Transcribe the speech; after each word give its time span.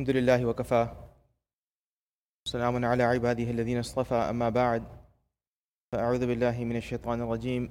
الحمد 0.00 0.16
لله 0.16 0.44
وكفى. 0.46 0.88
سلام 2.44 2.84
على 2.84 3.02
عباده 3.02 3.50
الذين 3.50 3.78
اصطفى 3.78 4.14
أما 4.14 4.48
بعد. 4.48 4.82
فأعوذ 5.92 6.26
بالله 6.26 6.64
من 6.64 6.76
الشيطان 6.76 7.20
الرجيم. 7.20 7.70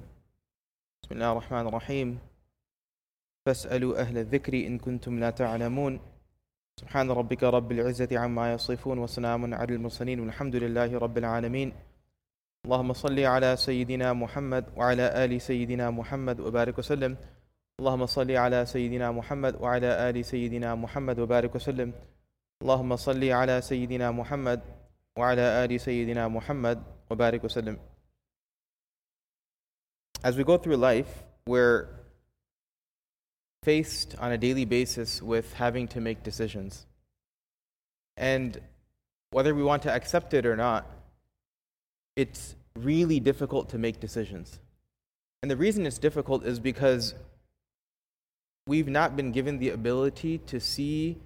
بسم 1.02 1.14
الله 1.14 1.32
الرحمن 1.32 1.66
الرحيم. 1.66 2.18
فاسألوا 3.46 4.00
أهل 4.00 4.18
الذكر 4.18 4.54
إن 4.54 4.78
كنتم 4.78 5.18
لا 5.18 5.30
تعلمون. 5.30 6.00
سبحان 6.80 7.10
ربك 7.10 7.42
رب 7.42 7.72
العزة 7.72 8.18
عما 8.18 8.52
يصفون 8.52 8.98
وسلام 8.98 9.54
على 9.54 9.74
المرسلين 9.74 10.20
والحمد 10.20 10.56
لله 10.56 10.98
رب 10.98 11.18
العالمين. 11.18 11.72
اللهم 12.64 12.92
صل 12.92 13.18
على 13.20 13.56
سيدنا 13.56 14.12
محمد 14.12 14.64
وعلى 14.76 15.24
آل 15.24 15.40
سيدنا 15.40 15.90
محمد 15.90 16.40
وبارك 16.40 16.78
وسلم. 16.78 17.16
اللهم 17.80 18.06
صل 18.06 18.30
على 18.30 18.66
سيدنا 18.66 19.10
محمد 19.10 19.54
وعلى 19.56 20.10
آل 20.10 20.24
سيدنا 20.24 20.74
محمد 20.74 21.18
وبارك 21.18 21.54
وسلم. 21.54 21.92
اللهم 22.61 22.95
صل 22.95 23.23
على 23.23 23.61
سيدنا 23.61 24.11
محمد 24.11 24.61
وعلى 25.17 25.65
آل 25.65 25.81
سيدنا 25.81 26.27
محمد 26.27 26.83
وبارك 27.09 27.43
وسلم 27.43 27.77
As 30.23 30.35
we 30.35 30.43
go 30.43 30.57
through 30.57 30.77
life, 30.77 31.23
we're 31.45 31.87
faced 33.63 34.15
on 34.19 34.31
a 34.31 34.37
daily 34.37 34.65
basis 34.65 35.21
with 35.21 35.53
having 35.53 35.87
to 35.89 36.01
make 36.01 36.23
decisions. 36.23 36.87
And 38.17 38.59
whether 39.29 39.53
we 39.53 39.61
want 39.61 39.83
to 39.83 39.91
accept 39.91 40.33
it 40.33 40.45
or 40.45 40.55
not, 40.55 40.89
it's 42.15 42.55
really 42.75 43.19
difficult 43.19 43.69
to 43.69 43.77
make 43.77 43.99
decisions. 43.99 44.59
And 45.41 45.51
the 45.51 45.57
reason 45.57 45.85
it's 45.85 45.99
difficult 45.99 46.45
is 46.45 46.59
because 46.59 47.13
we've 48.65 48.87
not 48.87 49.15
been 49.15 49.31
given 49.31 49.59
the 49.59 49.69
ability 49.69 50.39
to 50.47 50.59
see 50.59 51.17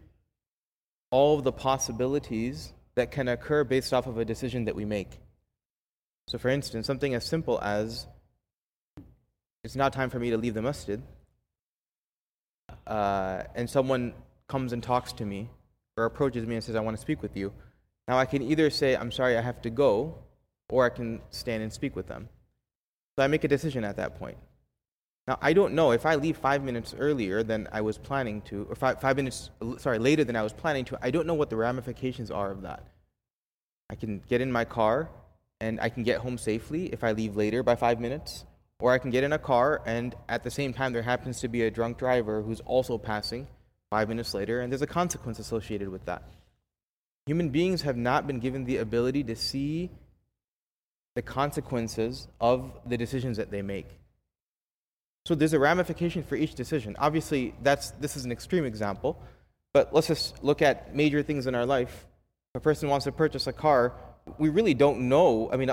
all 1.14 1.38
of 1.38 1.45
the 1.45 1.52
possibilities 1.52 2.73
that 2.96 3.12
can 3.12 3.28
occur 3.28 3.62
based 3.62 3.95
off 3.95 4.09
of 4.09 4.18
a 4.18 4.24
decision 4.24 4.64
that 4.64 4.74
we 4.74 4.84
make. 4.84 5.21
So, 6.26 6.38
for 6.38 6.48
instance, 6.48 6.88
something 6.88 7.15
as 7.15 7.24
simple 7.24 7.60
as 7.62 8.09
it's 9.62 9.76
not 9.76 9.93
time 9.93 10.10
for 10.10 10.18
me 10.18 10.30
to 10.30 10.37
leave 10.37 10.54
the 10.54 10.62
masjid, 10.62 11.01
uh, 12.88 13.45
and 13.54 13.71
someone 13.71 14.12
comes 14.48 14.73
and 14.73 14.82
talks 14.82 15.12
to 15.12 15.24
me 15.24 15.48
or 15.96 16.04
approaches 16.04 16.48
me 16.48 16.56
and 16.56 16.65
says, 16.65 16.74
I 16.74 16.80
want 16.80 16.96
to 16.96 17.01
speak 17.01 17.23
with 17.23 17.37
you. 17.37 17.52
Now, 18.09 18.18
I 18.18 18.26
can 18.26 18.43
either 18.43 18.68
say, 18.68 18.96
I'm 18.96 19.12
sorry, 19.12 19.38
I 19.38 19.40
have 19.40 19.62
to 19.62 19.71
go, 19.71 20.18
or 20.68 20.84
I 20.84 20.88
can 20.88 21.21
stand 21.30 21.62
and 21.62 21.73
speak 21.73 21.95
with 21.95 22.09
them. 22.09 22.28
So 23.16 23.23
I 23.23 23.28
make 23.28 23.45
a 23.45 23.49
decision 23.49 23.84
at 23.84 23.99
that 23.99 24.18
point. 24.18 24.37
Now, 25.27 25.39
I 25.41 25.55
don't 25.55 25.73
know 25.73 25.93
if 25.93 26.05
I 26.05 26.17
leave 26.17 26.37
five 26.37 26.63
minutes 26.63 26.95
earlier 26.99 27.43
than 27.43 27.67
I 27.73 27.80
was 27.80 27.97
planning 27.97 28.43
to, 28.43 28.67
or 28.69 28.75
five, 28.75 29.01
five 29.01 29.17
minutes, 29.17 29.51
sorry, 29.79 29.99
later 29.99 30.23
than 30.23 30.37
I 30.37 30.43
was 30.43 30.53
planning 30.53 30.85
to, 30.87 30.99
I 31.01 31.11
don't 31.11 31.27
know 31.27 31.35
what 31.35 31.49
the 31.49 31.57
ramifications 31.57 32.30
are 32.30 32.51
of 32.51 32.63
that. 32.63 32.85
I 33.89 33.95
can 33.95 34.21
get 34.29 34.43
in 34.43 34.52
my 34.52 34.67
car 34.67 35.09
and 35.61 35.80
I 35.80 35.89
can 35.89 36.02
get 36.02 36.19
home 36.19 36.37
safely 36.37 36.87
if 36.87 37.02
I 37.02 37.13
leave 37.13 37.37
later 37.37 37.63
by 37.63 37.75
five 37.75 38.01
minutes, 38.01 38.45
or 38.80 38.93
I 38.93 38.99
can 38.99 39.11
get 39.11 39.25
in 39.25 39.33
a 39.33 39.39
car 39.39 39.80
and 39.87 40.15
at 40.29 40.43
the 40.43 40.51
same 40.51 40.75
time 40.75 40.93
there 40.93 41.02
happens 41.02 41.41
to 41.41 41.49
be 41.49 41.63
a 41.63 41.71
drunk 41.71 41.97
driver 41.97 42.43
who's 42.43 42.61
also 42.61 42.99
passing 42.99 43.47
five 43.89 44.09
minutes 44.09 44.35
later, 44.35 44.61
and 44.61 44.71
there's 44.71 44.83
a 44.83 44.87
consequence 44.87 45.39
associated 45.39 45.89
with 45.89 46.05
that. 46.05 46.23
Human 47.27 47.49
beings 47.49 47.80
have 47.83 47.97
not 47.97 48.27
been 48.27 48.41
given 48.41 48.65
the 48.65 48.77
ability 48.77 49.25
to 49.25 49.37
see 49.37 49.91
the 51.15 51.23
consequences 51.23 52.29
of 52.41 52.73
the 52.85 52.99
decisions 52.99 53.39
that 53.39 53.51
they 53.51 53.63
make. 53.63 53.89
So 55.27 55.35
there's 55.35 55.55
a 55.55 55.59
ramification 55.59 56.23
for 56.23 56.37
each 56.37 56.55
decision. 56.55 56.97
Obviously, 56.99 57.55
that's, 57.63 57.93
this 57.93 58.15
is 58.15 58.27
an 58.27 58.33
extreme 58.33 58.67
example, 58.67 59.19
but 59.73 59.95
let's 59.95 60.09
just 60.09 60.45
look 60.45 60.61
at 60.61 60.95
major 60.95 61.23
things 61.23 61.47
in 61.47 61.55
our 61.55 61.65
life. 61.65 62.07
If 62.55 62.59
a 62.59 62.61
person 62.61 62.91
wants 62.91 63.05
to 63.05 63.13
purchase 63.13 63.47
a 63.47 63.52
car, 63.55 63.95
we 64.39 64.50
really 64.50 64.75
don't 64.75 65.09
know. 65.09 65.50
I 65.50 65.56
mean, 65.56 65.71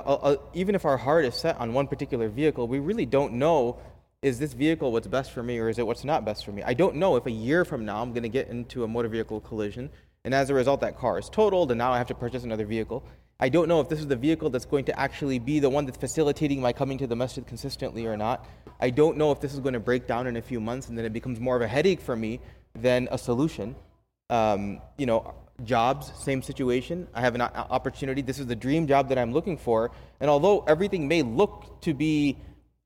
even 0.53 0.73
if 0.73 0.85
our 0.85 0.95
heart 0.95 1.25
is 1.25 1.35
set 1.35 1.57
on 1.57 1.73
one 1.73 1.87
particular 1.87 2.29
vehicle, 2.29 2.65
we 2.65 2.79
really 2.79 3.05
don't 3.05 3.33
know 3.33 3.77
is 4.21 4.37
this 4.39 4.53
vehicle 4.53 4.91
what's 4.91 5.07
best 5.07 5.31
for 5.31 5.41
me 5.41 5.57
or 5.57 5.67
is 5.67 5.79
it 5.79 5.87
what's 5.87 6.03
not 6.05 6.23
best 6.23 6.45
for 6.45 6.51
me? 6.51 6.61
I 6.63 6.73
don't 6.73 6.95
know 6.95 7.15
if 7.15 7.25
a 7.25 7.31
year 7.31 7.65
from 7.65 7.85
now 7.85 8.01
I'm 8.01 8.13
going 8.13 8.23
to 8.23 8.29
get 8.29 8.49
into 8.49 8.83
a 8.83 8.87
motor 8.87 9.07
vehicle 9.09 9.41
collision 9.41 9.89
and 10.23 10.33
as 10.33 10.49
a 10.51 10.53
result 10.53 10.81
that 10.81 10.97
car 10.97 11.17
is 11.17 11.27
totaled 11.27 11.71
and 11.71 11.79
now 11.79 11.91
I 11.91 11.97
have 11.97 12.07
to 12.07 12.13
purchase 12.13 12.43
another 12.43 12.65
vehicle. 12.65 13.03
I 13.43 13.49
don't 13.49 13.67
know 13.67 13.81
if 13.81 13.89
this 13.89 13.99
is 13.99 14.05
the 14.05 14.15
vehicle 14.15 14.51
that's 14.51 14.65
going 14.65 14.85
to 14.85 14.99
actually 14.99 15.39
be 15.39 15.59
the 15.59 15.69
one 15.69 15.85
that's 15.85 15.97
facilitating 15.97 16.61
my 16.61 16.71
coming 16.71 16.99
to 16.99 17.07
the 17.07 17.15
masjid 17.15 17.45
consistently 17.45 18.05
or 18.05 18.15
not. 18.15 18.45
I 18.79 18.91
don't 18.91 19.17
know 19.17 19.31
if 19.31 19.39
this 19.41 19.53
is 19.55 19.59
going 19.59 19.73
to 19.73 19.79
break 19.79 20.05
down 20.05 20.27
in 20.27 20.37
a 20.37 20.41
few 20.43 20.59
months 20.59 20.89
and 20.89 20.97
then 20.97 21.05
it 21.05 21.11
becomes 21.11 21.39
more 21.39 21.55
of 21.55 21.63
a 21.63 21.67
headache 21.67 22.01
for 22.01 22.15
me 22.15 22.39
than 22.75 23.07
a 23.11 23.17
solution. 23.17 23.75
Um, 24.29 24.79
you 24.95 25.07
know, 25.07 25.33
jobs, 25.63 26.11
same 26.23 26.43
situation. 26.43 27.07
I 27.15 27.21
have 27.21 27.33
an 27.33 27.41
opportunity. 27.41 28.21
This 28.21 28.37
is 28.37 28.45
the 28.45 28.55
dream 28.55 28.85
job 28.85 29.09
that 29.09 29.17
I'm 29.17 29.33
looking 29.33 29.57
for. 29.57 29.89
And 30.19 30.29
although 30.29 30.61
everything 30.67 31.07
may 31.07 31.23
look 31.23 31.81
to 31.81 31.95
be 31.95 32.37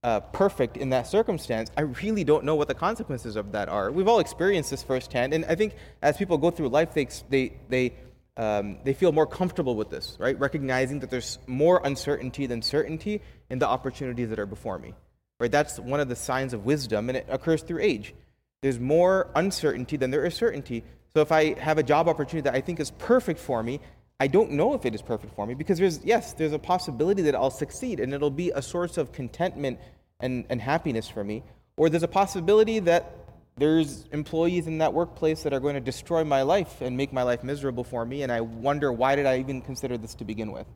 uh, 0.04 0.22
perfect 0.22 0.78
in 0.78 0.90
that 0.92 1.08
circumstance, 1.08 1.70
I 1.76 1.82
really 1.82 2.24
don't 2.24 2.46
know 2.46 2.56
what 2.56 2.70
the 2.70 2.76
consequences 2.76 3.36
of 3.36 3.52
that 3.52 3.68
are. 3.68 3.92
We've 3.92 4.08
all 4.08 4.20
experienced 4.20 4.70
this 4.70 4.84
firsthand. 4.84 5.34
And 5.34 5.44
I 5.46 5.56
think 5.56 5.76
as 6.02 6.16
people 6.16 6.38
go 6.38 6.50
through 6.50 6.70
life, 6.70 6.94
they, 6.94 7.10
they, 7.30 7.54
they 7.68 7.94
um, 8.38 8.78
they 8.84 8.94
feel 8.94 9.12
more 9.12 9.26
comfortable 9.26 9.76
with 9.76 9.90
this, 9.90 10.18
right? 10.20 10.38
Recognizing 10.40 11.00
that 11.00 11.10
there's 11.10 11.40
more 11.48 11.82
uncertainty 11.84 12.48
than 12.48 12.62
certainty 12.62 13.22
in 13.50 13.60
the 13.60 13.68
opportunities 13.68 14.30
that 14.30 14.40
are 14.40 14.46
before 14.46 14.78
me, 14.78 14.94
right? 15.40 15.52
That's 15.52 15.80
one 15.80 16.00
of 16.00 16.10
the 16.10 16.16
signs 16.16 16.54
of 16.54 16.66
wisdom, 16.66 17.10
and 17.10 17.18
it 17.18 17.28
occurs 17.30 17.62
through 17.62 17.82
age. 17.82 18.14
There's 18.62 18.80
more 18.80 19.30
uncertainty 19.36 19.98
than 19.98 20.12
there 20.12 20.26
is 20.26 20.34
certainty. 20.34 20.84
So 21.14 21.22
if 21.22 21.32
I 21.32 21.58
have 21.60 21.78
a 21.78 21.84
job 21.84 22.10
opportunity 22.10 22.42
that 22.50 22.56
I 22.56 22.62
think 22.62 22.80
is 22.80 22.92
perfect 22.92 23.40
for 23.40 23.64
me, 23.64 23.80
I 24.20 24.28
don't 24.28 24.52
know 24.52 24.74
if 24.74 24.86
it 24.86 24.96
is 24.96 25.02
perfect 25.02 25.36
for 25.36 25.46
me 25.46 25.56
because 25.56 25.78
there's, 25.78 26.04
yes, 26.04 26.34
there's 26.34 26.54
a 26.54 26.60
possibility 26.60 27.22
that 27.24 27.36
I'll 27.36 27.52
succeed 27.52 28.00
and 28.00 28.14
it'll 28.14 28.30
be 28.30 28.52
a 28.52 28.62
source 28.62 28.98
of 28.98 29.12
contentment 29.12 29.80
and, 30.20 30.46
and 30.50 30.62
happiness 30.62 31.10
for 31.10 31.24
me. 31.24 31.44
Or 31.78 31.90
there's 31.90 32.04
a 32.04 32.08
possibility 32.08 32.80
that 32.80 33.12
there's 33.58 34.06
employees 34.12 34.68
in 34.68 34.80
that 34.80 34.94
workplace 34.94 35.44
that 35.44 35.54
are 35.54 35.60
going 35.60 35.76
to 35.76 35.82
destroy 35.82 36.24
my 36.24 36.42
life 36.42 36.82
and 36.82 36.98
make 36.98 37.14
my 37.14 37.24
life 37.24 37.44
miserable 37.44 37.84
for 37.84 38.06
me, 38.06 38.24
and 38.24 38.32
I 38.32 38.42
wonder 38.42 38.92
why 38.92 39.16
did 39.16 39.26
I 39.26 39.40
even 39.40 39.62
consider 39.62 39.98
this 39.98 40.14
to 40.16 40.26
begin 40.26 40.52
with? 40.52 40.68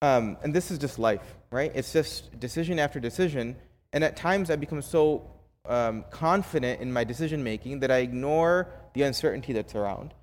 Um, 0.00 0.36
and 0.42 0.54
this 0.54 0.70
is 0.70 0.78
just 0.78 0.98
life, 0.98 1.36
right? 1.50 1.70
It's 1.74 1.92
just 1.92 2.40
decision 2.40 2.78
after 2.78 2.98
decision, 2.98 3.56
and 3.92 4.02
at 4.02 4.16
times 4.16 4.50
I 4.50 4.56
become 4.56 4.82
so 4.82 5.30
um, 5.66 6.04
confident 6.10 6.80
in 6.80 6.92
my 6.92 7.04
decision 7.04 7.44
making 7.44 7.80
that 7.80 7.90
I 7.90 7.98
ignore 7.98 8.68
the 8.94 9.02
uncertainty 9.02 9.52
that's 9.52 9.74
around. 9.74 10.14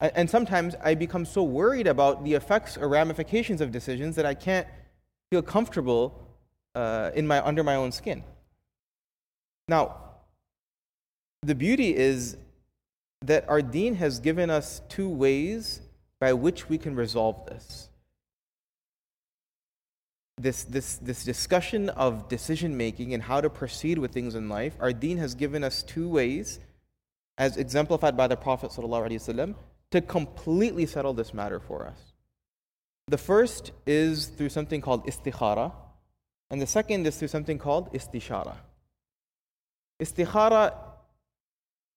And 0.00 0.28
sometimes 0.28 0.74
I 0.82 0.94
become 0.94 1.24
so 1.24 1.42
worried 1.42 1.86
about 1.86 2.24
the 2.24 2.34
effects 2.34 2.76
or 2.76 2.88
ramifications 2.88 3.60
of 3.60 3.72
decisions 3.72 4.16
that 4.16 4.26
I 4.26 4.34
can't 4.34 4.66
feel 5.30 5.40
comfortable 5.40 6.28
uh, 6.74 7.10
in 7.14 7.26
my, 7.26 7.44
under 7.44 7.62
my 7.64 7.76
own 7.76 7.90
skin. 7.90 8.22
Now, 9.66 9.96
the 11.44 11.54
beauty 11.54 11.94
is 11.94 12.36
that 13.22 13.48
our 13.48 13.62
deen 13.62 13.94
has 13.96 14.20
given 14.20 14.50
us 14.50 14.80
two 14.88 15.08
ways 15.08 15.80
by 16.20 16.32
which 16.32 16.68
we 16.68 16.78
can 16.78 16.96
resolve 16.96 17.46
this. 17.46 17.88
This, 20.36 20.64
this, 20.64 20.96
this 20.96 21.24
discussion 21.24 21.90
of 21.90 22.28
decision 22.28 22.76
making 22.76 23.14
and 23.14 23.22
how 23.22 23.40
to 23.40 23.48
proceed 23.48 23.98
with 23.98 24.12
things 24.12 24.34
in 24.34 24.48
life, 24.48 24.74
our 24.80 24.92
deen 24.92 25.18
has 25.18 25.34
given 25.34 25.62
us 25.62 25.82
two 25.82 26.08
ways, 26.08 26.58
as 27.38 27.56
exemplified 27.56 28.16
by 28.16 28.26
the 28.26 28.36
Prophet 28.36 28.72
to 29.90 30.00
completely 30.00 30.86
settle 30.86 31.12
this 31.12 31.32
matter 31.32 31.60
for 31.60 31.86
us. 31.86 32.12
The 33.06 33.18
first 33.18 33.72
is 33.86 34.26
through 34.26 34.48
something 34.48 34.80
called 34.80 35.06
istikhara, 35.06 35.72
and 36.50 36.60
the 36.60 36.66
second 36.66 37.06
is 37.06 37.16
through 37.16 37.28
something 37.28 37.58
called 37.58 37.92
istishara. 37.92 38.56
Istikhara 40.02 40.74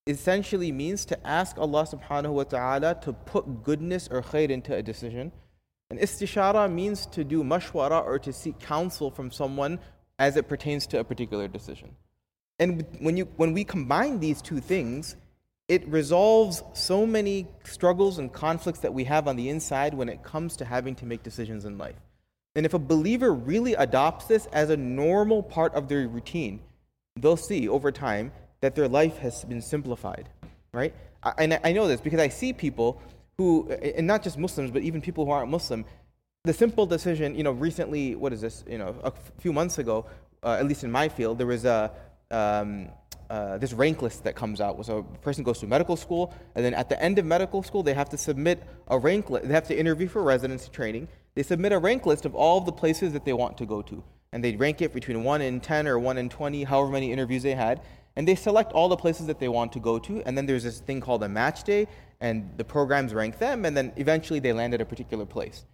essentially 0.07 0.72
means 0.72 1.06
to 1.06 1.28
ask 1.28 1.57
Allah 1.57 1.85
subhanahu 1.85 2.31
wa 2.31 2.44
ta'ala 2.44 2.95
to 3.01 3.13
put 3.13 3.63
goodness 3.63 4.07
or 4.09 4.21
khair 4.21 4.50
into 4.50 4.74
a 4.74 4.81
decision. 4.81 5.31
And 5.89 6.00
istishara 6.00 6.71
means 6.71 7.06
to 7.07 7.24
do 7.24 7.44
mashwara 7.44 8.04
or 8.04 8.19
to 8.19 8.33
seek 8.33 8.59
counsel 8.59 9.12
from 9.12 9.31
someone 9.31 9.80
as 10.19 10.36
it 10.36 10.48
pertains 10.48 10.88
to 10.88 11.00
a 11.00 11.04
particular 11.04 11.48
decision. 11.48 11.95
And 12.59 12.86
when, 13.00 13.18
you, 13.18 13.25
when 13.36 13.54
we 13.54 13.63
combine 13.63 14.19
these 14.19 14.42
two 14.42 14.59
things, 14.59 15.15
it 15.68 15.88
resolves 15.88 16.63
so 16.74 17.06
many 17.06 17.48
struggles 17.63 18.18
and 18.18 18.31
conflicts 18.31 18.80
that 18.80 18.94
we 18.94 19.04
have 19.04 19.27
on 19.27 19.36
the 19.36 19.50
inside 19.50 19.94
when 19.94 20.09
it 20.09 20.24
comes 20.24 20.57
to 20.57 20.65
having 20.65 20.95
to 20.95 21.06
make 21.06 21.24
decisions 21.24 21.65
in 21.65 21.77
life. 21.77 21.98
And 22.56 22.65
if 22.65 22.74
a 22.74 22.80
believer 22.80 23.33
really 23.33 23.75
adopts 23.75 24.25
this 24.25 24.48
as 24.48 24.69
a 24.69 24.77
normal 24.77 25.44
part 25.44 25.75
of 25.75 25.88
their 25.88 26.07
routine, 26.07 26.62
they'll 27.15 27.38
see 27.38 27.68
over 27.68 27.92
time 27.92 28.31
that 28.62 28.75
their 28.75 28.88
life 28.88 29.18
has 29.19 29.44
been 29.45 29.62
simplified, 29.62 30.30
right? 30.71 30.94
And 31.38 31.59
I 31.63 31.71
know 31.74 31.88
this 31.88 32.01
because 32.01 32.19
I 32.19 32.30
see 32.30 32.54
people 32.54 33.01
who, 33.38 33.69
and 33.69 34.07
not 34.07 34.24
just 34.24 34.38
Muslims, 34.38 34.71
but 34.71 34.81
even 34.81 35.01
people 35.01 35.25
who 35.25 35.31
aren't 35.31 35.51
Muslim, 35.51 35.86
the 36.44 36.54
simple 36.54 36.86
decision, 36.86 37.36
you 37.36 37.44
know, 37.44 37.51
recently, 37.51 38.15
what 38.15 38.33
is 38.33 38.42
this, 38.42 38.63
you 38.68 38.77
know, 38.77 38.95
a 39.04 39.12
few 39.39 39.51
months 39.51 39.77
ago, 39.77 40.06
uh, 40.44 40.57
at 40.59 40.65
least 40.65 40.83
in 40.83 40.92
my 40.92 41.09
field, 41.09 41.38
there 41.38 41.48
was 41.48 41.65
a, 41.65 41.92
um, 42.31 42.89
uh, 43.30 43.57
this 43.57 43.74
rank 43.74 44.01
list 44.01 44.24
that 44.24 44.36
comes 44.36 44.62
out. 44.62 44.83
So 44.86 45.00
a 45.00 45.18
person 45.18 45.44
goes 45.44 45.59
to 45.59 45.68
medical 45.68 45.98
school, 45.98 46.33
and 46.56 46.63
then 46.63 46.74
at 46.74 46.88
the 46.88 47.01
end 47.04 47.19
of 47.19 47.25
medical 47.25 47.62
school, 47.62 47.83
they 47.83 47.94
have 47.94 48.09
to 48.09 48.18
submit 48.18 48.63
a 48.88 48.98
rank 48.98 49.30
list. 49.30 49.48
They 49.48 49.54
have 49.54 49.68
to 49.68 49.77
interview 49.77 50.07
for 50.07 50.24
residency 50.24 50.69
training. 50.71 51.09
They 51.36 51.44
submit 51.44 51.74
a 51.74 51.77
rank 51.77 52.06
list 52.06 52.25
of 52.25 52.33
all 52.33 52.57
of 52.59 52.65
the 52.65 52.71
places 52.71 53.13
that 53.13 53.25
they 53.25 53.33
want 53.33 53.57
to 53.57 53.65
go 53.65 53.81
to, 53.81 54.01
and 54.31 54.44
they 54.44 54.56
rank 54.56 54.81
it 54.81 54.94
between 54.94 55.24
one 55.24 55.42
and 55.42 55.62
ten 55.62 55.88
or 55.88 56.00
one 56.00 56.18
and 56.18 56.31
twenty, 56.31 56.63
however 56.63 56.92
many 56.92 57.12
interviews 57.12 57.44
they 57.44 57.56
had, 57.56 57.81
and 58.18 58.28
they 58.28 58.36
select 58.36 58.74
all 58.74 58.90
the 58.90 58.98
places 58.98 59.28
that 59.28 59.40
they 59.40 59.48
want 59.48 59.72
to 59.74 59.80
go 59.80 60.00
to. 60.00 60.24
And 60.24 60.36
then 60.36 60.48
there's 60.48 60.64
this 60.64 60.80
thing 60.80 61.00
called 61.00 61.24
a 61.24 61.30
match 61.30 61.64
day, 61.64 61.88
and 62.19 62.52
the 62.58 62.64
programs 62.64 63.14
rank 63.14 63.38
them, 63.38 63.64
and 63.64 63.78
then 63.78 63.94
eventually 63.96 64.40
they 64.40 64.54
land 64.54 64.74
at 64.74 64.81
a 64.81 64.86
particular 64.86 65.25
place. 65.25 65.66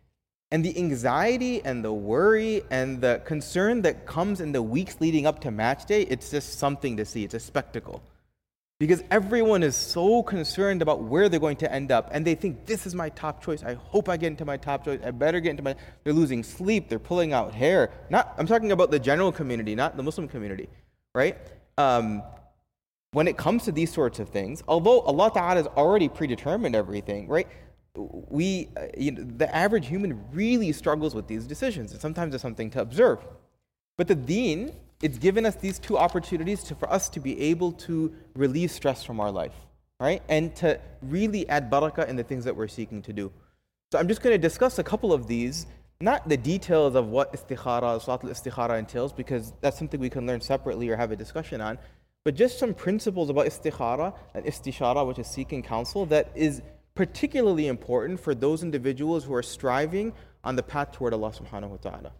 And 0.51 0.63
the 0.63 0.77
anxiety 0.77 1.63
and 1.63 1.83
the 1.83 1.93
worry 1.93 2.61
and 2.69 2.99
the 2.99 3.21
concern 3.23 3.81
that 3.83 4.05
comes 4.05 4.41
in 4.41 4.51
the 4.51 4.61
weeks 4.61 4.99
leading 4.99 5.25
up 5.25 5.39
to 5.39 5.51
match 5.51 5.85
day, 5.85 6.01
it's 6.01 6.29
just 6.29 6.59
something 6.59 6.97
to 6.97 7.05
see. 7.05 7.23
It's 7.23 7.33
a 7.33 7.39
spectacle. 7.39 8.03
Because 8.77 9.01
everyone 9.09 9.63
is 9.63 9.77
so 9.77 10.21
concerned 10.21 10.81
about 10.81 11.01
where 11.01 11.29
they're 11.29 11.39
going 11.39 11.55
to 11.57 11.71
end 11.71 11.93
up, 11.93 12.09
and 12.11 12.27
they 12.27 12.35
think, 12.35 12.65
this 12.65 12.85
is 12.85 12.93
my 12.93 13.07
top 13.07 13.41
choice. 13.41 13.63
I 13.63 13.75
hope 13.75 14.09
I 14.09 14.17
get 14.17 14.27
into 14.27 14.43
my 14.43 14.57
top 14.57 14.83
choice. 14.83 14.99
I 15.01 15.11
better 15.11 15.39
get 15.39 15.51
into 15.51 15.63
my. 15.63 15.75
They're 16.03 16.11
losing 16.11 16.43
sleep. 16.43 16.89
They're 16.89 16.99
pulling 16.99 17.31
out 17.31 17.53
hair. 17.53 17.91
Not, 18.09 18.33
I'm 18.37 18.47
talking 18.47 18.73
about 18.73 18.91
the 18.91 18.99
general 18.99 19.31
community, 19.31 19.75
not 19.75 19.95
the 19.95 20.03
Muslim 20.03 20.27
community, 20.27 20.67
right? 21.15 21.37
Um, 21.77 22.23
when 23.11 23.27
it 23.27 23.37
comes 23.37 23.65
to 23.65 23.71
these 23.71 23.93
sorts 23.93 24.19
of 24.19 24.29
things, 24.29 24.63
although 24.67 25.01
Allah 25.01 25.31
Ta'ala 25.31 25.55
has 25.55 25.67
already 25.67 26.09
predetermined 26.09 26.75
everything, 26.75 27.27
right? 27.27 27.47
we, 27.95 28.69
uh, 28.75 28.87
you 28.97 29.11
know, 29.11 29.23
the 29.23 29.53
average 29.55 29.87
human 29.87 30.19
really 30.31 30.71
struggles 30.71 31.13
with 31.13 31.27
these 31.27 31.45
decisions, 31.45 31.91
and 31.91 32.01
sometimes 32.01 32.33
it's 32.33 32.41
something 32.41 32.69
to 32.71 32.81
observe. 32.81 33.19
But 33.97 34.07
the 34.07 34.15
deen, 34.15 34.73
it's 35.01 35.17
given 35.17 35.45
us 35.45 35.55
these 35.55 35.77
two 35.77 35.97
opportunities 35.97 36.63
to, 36.63 36.75
for 36.75 36.91
us 36.91 37.09
to 37.09 37.19
be 37.19 37.39
able 37.39 37.71
to 37.73 38.13
relieve 38.35 38.71
stress 38.71 39.03
from 39.03 39.19
our 39.19 39.31
life, 39.31 39.53
right? 39.99 40.23
And 40.27 40.55
to 40.57 40.79
really 41.03 41.47
add 41.49 41.69
barakah 41.69 42.07
in 42.07 42.15
the 42.15 42.23
things 42.23 42.45
that 42.45 42.55
we're 42.55 42.67
seeking 42.67 43.01
to 43.03 43.13
do. 43.13 43.31
So 43.91 43.99
I'm 43.99 44.07
just 44.07 44.23
going 44.23 44.33
to 44.33 44.39
discuss 44.39 44.79
a 44.79 44.83
couple 44.83 45.13
of 45.13 45.27
these, 45.27 45.67
not 46.03 46.27
the 46.27 46.35
details 46.35 46.95
of 46.95 47.07
what 47.07 47.31
istikhara, 47.31 47.97
salatul 48.03 48.29
istikhara 48.29 48.77
entails, 48.77 49.13
because 49.13 49.53
that's 49.61 49.79
something 49.79 49.99
we 50.01 50.09
can 50.09 50.27
learn 50.27 50.41
separately 50.41 50.89
or 50.89 50.97
have 50.97 51.11
a 51.11 51.15
discussion 51.15 51.61
on, 51.61 51.79
but 52.25 52.35
just 52.35 52.59
some 52.59 52.73
principles 52.73 53.29
about 53.29 53.45
istikhara 53.45 54.13
and 54.33 54.45
istishara, 54.45 55.07
which 55.07 55.17
is 55.17 55.27
seeking 55.27 55.63
counsel, 55.63 56.05
that 56.07 56.29
is 56.35 56.61
particularly 56.93 57.67
important 57.67 58.19
for 58.19 58.35
those 58.35 58.63
individuals 58.63 59.23
who 59.23 59.33
are 59.33 59.41
striving 59.41 60.11
on 60.43 60.57
the 60.57 60.63
path 60.63 60.91
toward 60.91 61.13
Allah 61.13 61.31
subhanahu 61.31 61.69
wa 61.69 61.77
ta'ala. 61.77 62.11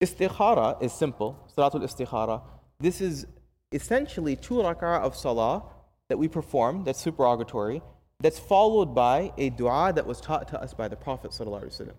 Istikhara 0.00 0.80
is 0.80 0.92
simple, 0.92 1.36
Salatul 1.56 1.82
Istikhara. 1.82 2.40
This 2.78 3.00
is 3.00 3.26
essentially 3.72 4.36
two 4.36 4.54
rak'ah 4.54 5.00
of 5.00 5.16
salah 5.16 5.64
that 6.08 6.18
we 6.18 6.28
perform, 6.28 6.84
that's 6.84 7.00
supererogatory, 7.00 7.82
that's 8.20 8.38
followed 8.38 8.94
by 8.94 9.32
a 9.36 9.50
dua 9.50 9.92
that 9.92 10.06
was 10.06 10.20
taught 10.20 10.46
to 10.48 10.62
us 10.62 10.72
by 10.72 10.86
the 10.86 10.96
Prophet 10.96 11.32
ﷺ. 11.32 11.92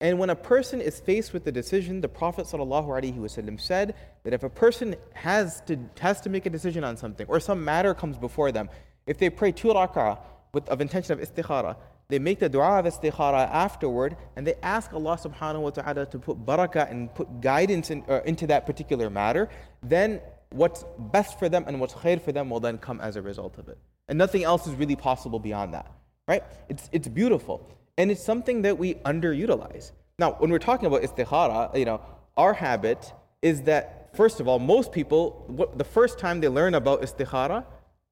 And 0.00 0.18
when 0.18 0.30
a 0.30 0.36
person 0.36 0.80
is 0.80 0.98
faced 0.98 1.34
with 1.34 1.44
the 1.44 1.52
decision, 1.52 2.00
the 2.00 2.08
Prophet 2.08 2.46
ﷺ 2.46 3.60
said 3.60 3.94
that 4.24 4.32
if 4.32 4.42
a 4.42 4.48
person 4.48 4.96
has 5.12 5.60
to, 5.62 5.78
has 6.00 6.22
to 6.22 6.30
make 6.30 6.46
a 6.46 6.50
decision 6.50 6.84
on 6.84 6.96
something 6.96 7.26
or 7.28 7.38
some 7.38 7.62
matter 7.64 7.92
comes 7.92 8.16
before 8.16 8.50
them, 8.50 8.70
if 9.06 9.18
they 9.18 9.28
pray 9.28 9.52
two 9.52 9.68
rak'ah 9.68 10.18
with, 10.52 10.68
of 10.68 10.80
intention 10.80 11.18
of 11.18 11.20
istikhara. 11.20 11.76
They 12.08 12.18
make 12.18 12.40
the 12.40 12.48
dua 12.48 12.80
of 12.80 12.86
istikhara 12.86 13.48
afterward 13.50 14.16
and 14.36 14.46
they 14.46 14.54
ask 14.62 14.92
Allah 14.92 15.16
subhanahu 15.16 15.60
wa 15.60 15.70
ta'ala 15.70 16.06
to 16.06 16.18
put 16.18 16.44
barakah 16.44 16.90
and 16.90 17.14
put 17.14 17.40
guidance 17.40 17.90
in, 17.90 18.04
uh, 18.08 18.20
into 18.24 18.46
that 18.48 18.66
particular 18.66 19.10
matter. 19.10 19.48
Then 19.82 20.20
what's 20.50 20.84
best 20.98 21.38
for 21.38 21.48
them 21.48 21.64
and 21.68 21.78
what's 21.78 21.94
khair 21.94 22.20
for 22.20 22.32
them 22.32 22.50
will 22.50 22.60
then 22.60 22.78
come 22.78 23.00
as 23.00 23.16
a 23.16 23.22
result 23.22 23.58
of 23.58 23.68
it. 23.68 23.78
And 24.08 24.18
nothing 24.18 24.42
else 24.42 24.66
is 24.66 24.74
really 24.74 24.96
possible 24.96 25.38
beyond 25.38 25.74
that. 25.74 25.92
Right? 26.26 26.42
It's, 26.68 26.88
it's 26.92 27.08
beautiful. 27.08 27.68
And 27.98 28.10
it's 28.10 28.22
something 28.22 28.62
that 28.62 28.78
we 28.78 28.94
underutilize. 28.94 29.92
Now, 30.18 30.32
when 30.32 30.50
we're 30.50 30.58
talking 30.58 30.86
about 30.86 31.02
istikhara, 31.02 31.76
you 31.76 31.84
know, 31.84 32.00
our 32.36 32.52
habit 32.52 33.12
is 33.42 33.62
that, 33.62 34.10
first 34.14 34.40
of 34.40 34.48
all, 34.48 34.58
most 34.58 34.92
people, 34.92 35.44
what, 35.48 35.78
the 35.78 35.84
first 35.84 36.18
time 36.18 36.40
they 36.40 36.48
learn 36.48 36.74
about 36.74 37.02
istikhara 37.02 37.64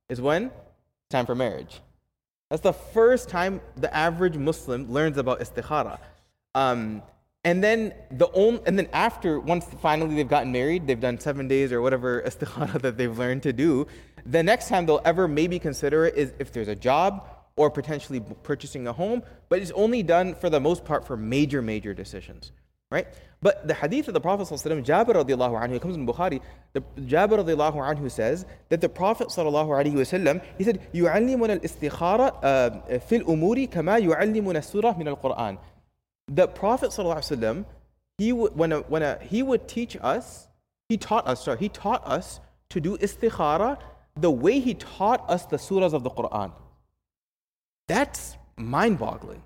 is 0.09 0.21
when? 0.21 0.51
Time 1.11 1.27
for 1.27 1.35
marriage. 1.35 1.81
That's 2.51 2.63
the 2.63 2.73
first 2.73 3.29
time 3.29 3.61
the 3.77 3.95
average 3.95 4.37
Muslim 4.37 4.91
learns 4.91 5.19
about 5.19 5.41
istikhara. 5.41 5.99
Um, 6.55 7.03
and 7.45 7.63
then 7.63 7.95
the 8.11 8.31
only, 8.33 8.61
and 8.67 8.79
then 8.79 8.89
after 8.93 9.39
once 9.39 9.67
finally 9.81 10.15
they've 10.17 10.29
gotten 10.29 10.51
married, 10.51 10.87
they've 10.87 11.01
done 11.01 11.21
seven 11.21 11.47
days 11.47 11.73
or 11.73 11.81
whatever 11.83 12.23
istikhara 12.27 12.81
that 12.81 12.97
they've 12.97 13.17
learned 13.17 13.43
to 13.45 13.53
do. 13.53 13.87
The 14.27 14.43
next 14.43 14.69
time 14.69 14.87
they'll 14.87 15.01
ever 15.05 15.29
maybe 15.29 15.59
consider 15.59 16.07
it 16.07 16.17
is 16.17 16.33
if 16.39 16.53
there's 16.53 16.69
a 16.69 16.75
job 16.75 17.29
or 17.58 17.70
potentially 17.70 18.22
purchasing 18.44 18.88
a 18.88 18.94
home, 18.94 19.24
but 19.50 19.60
it's 19.60 19.72
only 19.72 20.04
done 20.04 20.36
for 20.36 20.50
the 20.50 20.60
most 20.60 20.84
part 20.86 21.06
for 21.06 21.16
major 21.16 21.62
major 21.62 21.94
decisions, 21.94 22.52
right? 22.92 23.08
But 23.42 23.68
the 23.68 23.74
hadith 23.74 24.08
of 24.08 24.14
the 24.14 24.22
Prophet 24.22 24.48
ﷺ, 24.48 24.86
Jabir 24.86 25.16
radiallahu 25.16 25.62
anhu, 25.62 25.76
it 25.76 25.82
comes 25.82 25.96
in 25.96 26.08
Bukhari, 26.08 26.42
the 26.72 26.82
Jabir 27.02 27.44
radiallahu 27.44 27.76
anhu 27.76 28.10
says 28.10 28.46
that 28.70 28.82
the 28.82 28.90
Prophet 28.90 29.28
sallallahu 29.28 29.68
alaihi 29.68 29.94
wasallam, 29.94 30.42
he 30.58 30.64
said, 30.64 30.82
يُعَلِّمُنَا 30.94 31.60
الْإِسْتِخَارَ 31.60 32.42
فِي 33.02 33.24
الْأُمُورِ 33.24 33.70
كَمَا 33.70 34.00
يُعَلِّمُنَا 34.00 34.58
السُّورَةِ 34.58 34.98
مِنَ 34.98 35.16
الْقُرْآنِ 35.16 35.58
The 36.30 36.48
Prophet 36.48 36.92
sallallahu 36.92 37.18
alaihi 37.18 37.38
wasallam, 37.38 37.66
he 38.18 38.32
would, 38.32 38.56
when, 38.56 38.72
a, 38.72 38.80
when 38.82 39.04
a, 39.04 39.20
he 39.20 39.44
would 39.44 39.68
teach 39.68 39.98
us, 40.02 40.48
he 40.90 40.98
taught 40.98 41.28
us, 41.28 41.44
sorry, 41.44 41.58
he 41.58 41.70
taught 41.70 42.06
us 42.08 42.40
to 42.70 42.80
do 42.80 42.98
istikhara 42.98 43.78
the 44.16 44.32
way 44.32 44.60
he 44.60 44.74
taught 44.74 45.30
us 45.30 45.46
the 45.46 45.58
surahs 45.58 45.94
of 45.94 46.04
the 46.04 46.10
Quran. 46.10 46.54
That's 47.89 48.37
mind-boggling. 48.57 49.43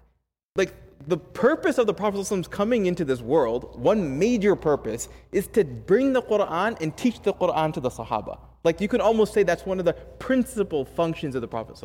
Like 0.56 0.74
the 1.06 1.16
purpose 1.16 1.78
of 1.78 1.86
the 1.86 1.94
Prophet 1.94 2.50
coming 2.50 2.86
into 2.86 3.04
this 3.04 3.20
world, 3.20 3.80
one 3.80 4.18
major 4.18 4.54
purpose, 4.54 5.08
is 5.32 5.46
to 5.48 5.64
bring 5.64 6.12
the 6.12 6.22
Quran 6.22 6.80
and 6.80 6.96
teach 6.96 7.22
the 7.22 7.32
Quran 7.32 7.72
to 7.72 7.80
the 7.80 7.90
Sahaba. 7.90 8.38
Like 8.64 8.80
you 8.80 8.88
can 8.88 9.00
almost 9.00 9.32
say 9.32 9.42
that's 9.42 9.66
one 9.66 9.78
of 9.78 9.84
the 9.84 9.94
principal 9.94 10.84
functions 10.84 11.34
of 11.34 11.40
the 11.40 11.48
Prophet. 11.48 11.82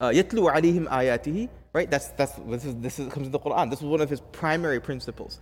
Uh, 0.00 0.10
yatlu 0.10 0.52
alayhim 0.52 0.86
ayatihi, 0.88 1.48
right? 1.72 1.90
That's, 1.90 2.08
that's, 2.08 2.32
this, 2.32 2.64
is, 2.64 2.74
this 2.76 2.98
is, 2.98 3.12
comes 3.12 3.26
in 3.26 3.32
the 3.32 3.38
Quran. 3.38 3.70
This 3.70 3.80
was 3.80 3.88
one 3.88 4.00
of 4.00 4.10
his 4.10 4.20
primary 4.32 4.80
principles. 4.80 5.40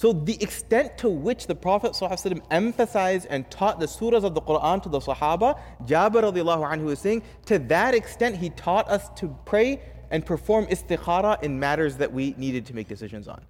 So 0.00 0.14
the 0.14 0.42
extent 0.42 0.96
to 0.96 1.10
which 1.10 1.46
the 1.46 1.54
Prophet 1.54 1.92
ﷺ 1.92 2.40
emphasized 2.50 3.26
and 3.28 3.50
taught 3.50 3.78
the 3.78 3.84
surahs 3.84 4.24
of 4.24 4.32
the 4.32 4.40
Quran 4.40 4.82
to 4.84 4.88
the 4.88 4.98
Sahaba, 4.98 5.60
Jabir 5.84 6.22
anhu 6.22 6.90
is 6.90 7.00
saying, 7.00 7.22
to 7.44 7.58
that 7.58 7.94
extent 7.94 8.34
he 8.34 8.48
taught 8.48 8.88
us 8.88 9.10
to 9.16 9.28
pray 9.44 9.78
and 10.10 10.24
perform 10.24 10.64
istikhara 10.68 11.42
in 11.42 11.60
matters 11.60 11.98
that 11.98 12.10
we 12.10 12.34
needed 12.38 12.64
to 12.64 12.74
make 12.74 12.88
decisions 12.88 13.28
on. 13.28 13.44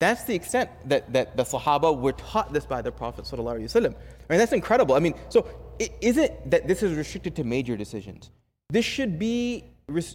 That's 0.00 0.24
the 0.24 0.34
extent 0.34 0.70
that, 0.86 1.12
that 1.12 1.36
the 1.36 1.44
Sahaba 1.44 1.94
were 1.94 2.12
taught 2.12 2.54
this 2.54 2.64
by 2.64 2.80
the 2.80 2.90
Prophet. 2.90 3.26
ﷺ. 3.26 3.84
I 3.84 3.88
mean, 4.30 4.38
that's 4.38 4.54
incredible. 4.54 4.94
I 4.94 5.00
mean, 5.00 5.12
so 5.28 5.46
it 5.78 5.92
isn't 6.00 6.50
that 6.50 6.66
this 6.66 6.82
is 6.82 6.96
restricted 6.96 7.36
to 7.36 7.44
major 7.44 7.76
decisions. 7.76 8.30
This 8.70 8.86
should 8.86 9.18
be 9.18 9.66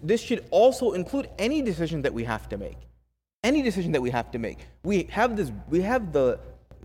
this 0.01 0.21
should 0.21 0.43
also 0.49 0.93
include 0.93 1.29
any 1.37 1.61
decision 1.61 2.01
that 2.01 2.15
we 2.15 2.23
have 2.23 2.49
to 2.49 2.57
make. 2.57 2.79
Any 3.43 3.61
decision 3.61 3.91
that 3.93 4.01
we 4.01 4.11
have 4.11 4.31
to 4.31 4.39
make. 4.39 4.59
We 4.83 5.03
have 5.11 5.35
this 5.35 5.51
we 5.69 5.81
have 5.81 6.13
the 6.13 6.39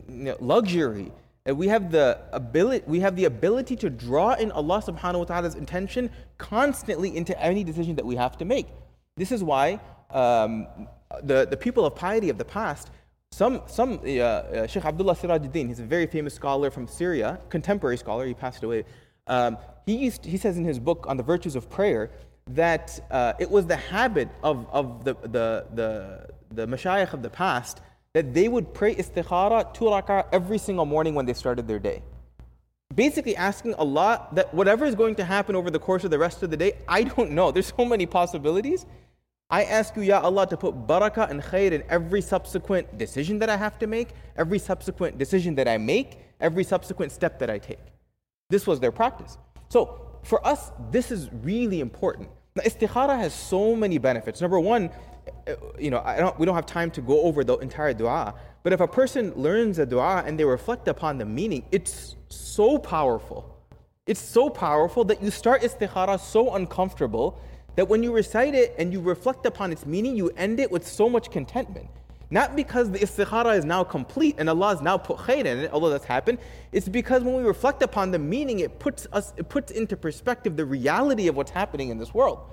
you 0.08 0.24
know, 0.24 0.36
luxury 0.40 1.12
we 1.54 1.68
have 1.68 1.92
the 1.92 2.18
ability 2.32 2.84
we 2.86 3.00
have 3.00 3.14
the 3.14 3.26
ability 3.26 3.76
to 3.76 3.90
draw 3.90 4.34
in 4.34 4.50
Allah 4.50 4.82
subhanahu 4.82 5.18
wa 5.18 5.24
ta'ala's 5.24 5.54
intention 5.54 6.10
constantly 6.38 7.16
into 7.16 7.40
any 7.40 7.62
decision 7.62 7.94
that 7.96 8.06
we 8.06 8.16
have 8.16 8.36
to 8.38 8.44
make. 8.44 8.66
This 9.16 9.32
is 9.32 9.44
why 9.44 9.80
um, 10.10 10.66
the, 11.22 11.46
the 11.46 11.56
people 11.56 11.84
of 11.84 11.94
piety 11.94 12.30
of 12.30 12.38
the 12.38 12.44
past, 12.44 12.90
some, 13.32 13.62
some 13.66 14.00
uh, 14.04 14.20
uh, 14.20 14.66
Sheikh 14.66 14.84
Abdullah 14.84 15.14
Sirajuddin, 15.14 15.68
he's 15.68 15.80
a 15.80 15.84
very 15.84 16.06
famous 16.06 16.34
scholar 16.34 16.70
from 16.70 16.86
Syria, 16.86 17.40
contemporary 17.48 17.96
scholar, 17.96 18.26
he 18.26 18.34
passed 18.34 18.62
away. 18.62 18.84
Um, 19.26 19.58
he, 19.86 19.96
used, 19.96 20.24
he 20.24 20.36
says 20.36 20.56
in 20.56 20.64
his 20.64 20.78
book 20.78 21.06
on 21.08 21.16
the 21.16 21.22
virtues 21.22 21.56
of 21.56 21.68
prayer 21.70 22.10
that 22.50 23.00
uh, 23.10 23.32
it 23.38 23.50
was 23.50 23.66
the 23.66 23.76
habit 23.76 24.28
of, 24.42 24.66
of 24.70 25.04
the, 25.04 25.14
the, 25.22 25.66
the, 25.74 26.28
the 26.50 26.66
mashayikh 26.66 27.12
of 27.12 27.22
the 27.22 27.30
past 27.30 27.80
that 28.12 28.32
they 28.32 28.48
would 28.48 28.72
pray 28.72 28.94
istikhara 28.94 29.72
two 29.74 29.86
rak'ah 29.86 30.26
every 30.32 30.58
single 30.58 30.84
morning 30.84 31.14
when 31.14 31.26
they 31.26 31.34
started 31.34 31.68
their 31.68 31.78
day. 31.78 32.02
Basically 32.94 33.36
asking 33.36 33.74
Allah 33.74 34.28
that 34.32 34.54
whatever 34.54 34.84
is 34.84 34.94
going 34.94 35.16
to 35.16 35.24
happen 35.24 35.56
over 35.56 35.70
the 35.70 35.78
course 35.78 36.04
of 36.04 36.10
the 36.10 36.18
rest 36.18 36.42
of 36.42 36.50
the 36.50 36.56
day, 36.56 36.72
I 36.88 37.02
don't 37.02 37.32
know. 37.32 37.50
There's 37.50 37.72
so 37.76 37.84
many 37.84 38.06
possibilities. 38.06 38.86
I 39.50 39.64
ask 39.64 39.94
you, 39.96 40.02
Ya 40.02 40.20
Allah, 40.20 40.46
to 40.48 40.56
put 40.56 40.86
barakah 40.86 41.30
and 41.30 41.42
khair 41.42 41.72
in 41.72 41.82
every 41.88 42.20
subsequent 42.20 42.98
decision 42.98 43.38
that 43.40 43.50
I 43.50 43.56
have 43.56 43.78
to 43.80 43.86
make, 43.86 44.08
every 44.36 44.58
subsequent 44.58 45.18
decision 45.18 45.54
that 45.56 45.68
I 45.68 45.78
make, 45.78 46.18
every 46.40 46.64
subsequent 46.64 47.12
step 47.12 47.38
that 47.38 47.50
I 47.50 47.58
take. 47.58 47.78
This 48.50 48.66
was 48.66 48.80
their 48.80 48.92
practice. 48.92 49.38
So 49.68 50.00
for 50.22 50.44
us, 50.46 50.72
this 50.90 51.10
is 51.10 51.28
really 51.32 51.80
important 51.80 52.28
Now, 52.56 52.62
istikhara 52.62 53.18
has 53.18 53.34
so 53.34 53.76
many 53.76 53.98
benefits. 53.98 54.40
Number 54.40 54.58
one, 54.58 54.90
Uh, 55.46 55.54
you 55.78 55.90
know, 55.90 56.02
don't, 56.18 56.38
we 56.38 56.46
don't 56.46 56.54
have 56.54 56.66
time 56.66 56.90
to 56.90 57.00
go 57.00 57.22
over 57.22 57.44
the 57.44 57.56
entire 57.58 57.92
dua, 57.92 58.34
but 58.62 58.72
if 58.72 58.80
a 58.80 58.88
person 58.88 59.32
learns 59.34 59.78
a 59.78 59.86
dua 59.86 60.22
and 60.26 60.38
they 60.38 60.44
reflect 60.44 60.88
upon 60.88 61.18
the 61.18 61.24
meaning, 61.24 61.64
it's 61.72 62.16
so 62.28 62.78
powerful. 62.78 63.56
It's 64.06 64.20
so 64.20 64.48
powerful 64.48 65.04
that 65.04 65.22
you 65.22 65.30
start 65.30 65.62
istikhara 65.62 66.20
so 66.20 66.54
uncomfortable 66.54 67.40
that 67.74 67.88
when 67.88 68.02
you 68.02 68.12
recite 68.12 68.54
it 68.54 68.74
and 68.78 68.92
you 68.92 69.00
reflect 69.00 69.46
upon 69.46 69.72
its 69.72 69.84
meaning, 69.84 70.16
you 70.16 70.30
end 70.36 70.60
it 70.60 70.70
with 70.70 70.86
so 70.86 71.08
much 71.08 71.30
contentment. 71.30 71.88
Not 72.30 72.56
because 72.56 72.90
the 72.90 72.98
istikhara 72.98 73.56
is 73.56 73.64
now 73.64 73.84
complete 73.84 74.36
and 74.38 74.48
Allah 74.48 74.70
has 74.70 74.80
now 74.80 74.98
put 74.98 75.18
khair 75.18 75.44
in 75.44 75.58
it, 75.58 75.70
although 75.72 75.90
that's 75.90 76.04
happened. 76.04 76.38
It's 76.72 76.88
because 76.88 77.22
when 77.22 77.34
we 77.36 77.42
reflect 77.44 77.82
upon 77.82 78.10
the 78.10 78.18
meaning, 78.18 78.60
it 78.60 78.78
puts 78.78 79.06
us, 79.12 79.32
it 79.36 79.48
puts 79.48 79.70
into 79.70 79.96
perspective 79.96 80.56
the 80.56 80.64
reality 80.64 81.28
of 81.28 81.36
what's 81.36 81.52
happening 81.52 81.90
in 81.90 81.98
this 81.98 82.12
world 82.12 82.50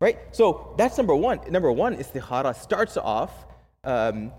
Right? 0.00 0.18
So 0.32 0.74
that's 0.76 0.96
number 0.98 1.14
one. 1.14 1.40
Number 1.50 1.72
one, 1.72 1.96
istikhara 1.96 2.54
starts 2.54 2.96
off. 2.96 3.32
Um, 3.84 4.32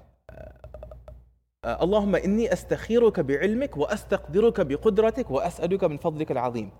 اللهم 1.66 2.16
إني 2.16 2.54
أستخيرك 2.54 3.20
بعلمك 3.20 3.78
وأستقدرك 3.78 4.62
بقدرتك 4.62 5.32
وأسألك 5.32 5.84
من 5.84 5.98
فضلك 5.98 6.32
العظيم. 6.32 6.72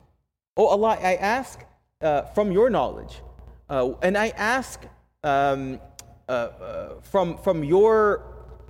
Oh 0.56 0.68
Allah, 0.68 0.98
I 1.02 1.16
ask 1.16 1.66
uh, 2.02 2.22
from 2.34 2.52
your 2.52 2.70
knowledge, 2.70 3.22
uh, 3.70 3.92
and 4.02 4.18
I 4.18 4.30
ask 4.30 4.82
um, 5.24 5.80
uh, 6.30 6.32
uh, 6.32 7.02
from, 7.02 7.38
from, 7.38 7.64
your, 7.64 8.24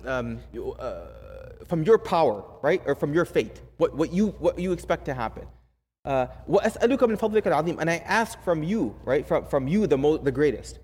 um, 0.04 0.38
uh, 0.78 1.00
from 1.66 1.82
your 1.82 1.98
power, 1.98 2.44
right? 2.62 2.82
Or 2.86 2.94
from 2.94 3.14
your 3.14 3.24
fate, 3.24 3.60
what, 3.76 3.94
what, 3.96 4.12
you, 4.12 4.28
what 4.38 4.58
you 4.58 4.72
expect 4.72 5.04
to 5.06 5.14
happen. 5.14 5.46
وأسألك 6.48 7.02
من 7.02 7.16
فضلك 7.16 7.46
العظيم 7.46 7.80
and 7.80 7.90
I 7.90 7.96
ask 8.06 8.40
from 8.42 8.62
you, 8.62 8.94
right? 9.04 9.26
From, 9.26 9.44
from 9.46 9.68
you, 9.68 9.86
the, 9.86 9.98
mo- 9.98 10.16
the 10.16 10.32
greatest. 10.32 10.78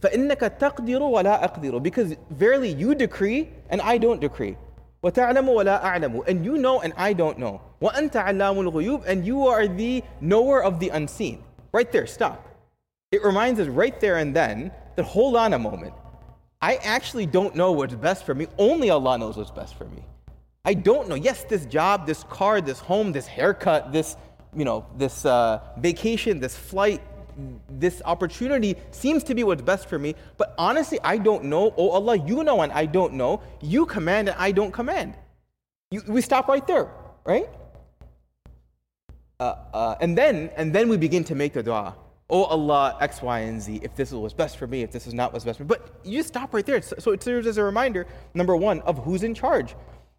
فإنك 0.00 0.58
تقدر 0.58 1.00
ولا 1.00 1.44
أقدر 1.44 1.82
because 1.82 2.16
verily 2.30 2.72
you 2.72 2.94
decree 2.94 3.48
and 3.70 3.80
I 3.80 3.98
don't 3.98 4.20
decree. 4.20 4.56
وتعلم 5.02 5.48
ولا 5.48 5.82
أعلم 5.84 6.26
and 6.26 6.44
you 6.44 6.58
know 6.58 6.80
and 6.80 6.92
I 6.96 7.12
don't 7.12 7.38
know. 7.38 7.60
وأنت 7.80 8.16
علام 8.16 8.68
الغيوب 8.68 9.06
and 9.06 9.24
you 9.24 9.46
are 9.46 9.68
the 9.68 10.02
knower 10.20 10.62
of 10.62 10.80
the 10.80 10.88
unseen. 10.90 11.42
Right 11.72 11.90
there, 11.92 12.06
stop. 12.06 12.42
It 13.12 13.22
reminds 13.22 13.60
us 13.60 13.68
right 13.68 13.98
there 14.00 14.16
and 14.16 14.34
then 14.34 14.72
that 14.96 15.04
hold 15.04 15.36
on 15.36 15.52
a 15.52 15.58
moment. 15.58 15.94
I 16.60 16.76
actually 16.76 17.26
don't 17.26 17.54
know 17.54 17.72
what's 17.72 17.94
best 17.94 18.24
for 18.24 18.34
me. 18.34 18.46
Only 18.58 18.90
Allah 18.90 19.18
knows 19.18 19.36
what's 19.36 19.50
best 19.50 19.74
for 19.76 19.84
me. 19.84 20.02
I 20.64 20.74
don't 20.74 21.08
know. 21.08 21.14
Yes, 21.14 21.44
this 21.44 21.64
job, 21.66 22.06
this 22.06 22.24
car, 22.24 22.60
this 22.60 22.80
home, 22.80 23.12
this 23.12 23.26
haircut, 23.26 23.92
this, 23.92 24.16
you 24.55 24.65
know, 24.65 24.85
this 24.97 25.25
uh, 25.25 25.59
vacation, 25.77 26.39
this 26.39 26.57
flight, 26.57 27.01
this 27.69 28.01
opportunity 28.05 28.75
seems 28.91 29.23
to 29.23 29.35
be 29.35 29.43
what's 29.43 29.61
best 29.61 29.87
for 29.87 29.97
me. 29.97 30.15
But 30.37 30.53
honestly, 30.57 30.99
I 31.03 31.17
don't 31.17 31.45
know. 31.45 31.73
Oh 31.77 31.89
Allah, 31.89 32.17
you 32.17 32.43
know 32.43 32.61
and 32.61 32.71
I 32.71 32.85
don't 32.85 33.13
know. 33.13 33.41
You 33.61 33.85
command 33.85 34.29
and 34.29 34.37
I 34.37 34.51
don't 34.51 34.71
command. 34.71 35.15
You, 35.89 36.01
we 36.07 36.21
stop 36.21 36.47
right 36.47 36.65
there, 36.67 36.89
right? 37.25 37.49
Uh, 39.39 39.55
uh, 39.73 39.95
and 40.01 40.17
then, 40.17 40.51
and 40.55 40.73
then 40.73 40.87
we 40.89 40.97
begin 40.97 41.23
to 41.25 41.35
make 41.35 41.53
the 41.53 41.63
dua 41.63 41.95
oh 42.31 42.45
Allah, 42.45 42.97
X, 42.99 43.21
Y, 43.21 43.39
and 43.39 43.61
Z, 43.61 43.81
if 43.83 43.95
this 43.95 44.09
is 44.09 44.15
what's 44.15 44.33
best 44.33 44.57
for 44.57 44.65
me, 44.65 44.81
if 44.81 44.91
this 44.91 45.05
is 45.05 45.13
not 45.13 45.33
what's 45.33 45.45
best 45.45 45.57
for 45.57 45.65
me. 45.65 45.67
But 45.67 45.99
you 46.03 46.23
stop 46.23 46.53
right 46.53 46.65
there. 46.65 46.81
So 46.81 47.11
it 47.11 47.21
serves 47.21 47.45
as 47.45 47.57
a 47.57 47.63
reminder, 47.63 48.07
number 48.33 48.55
one, 48.55 48.79
of 48.81 48.97
who's 49.03 49.23
in 49.23 49.35
charge. 49.35 49.75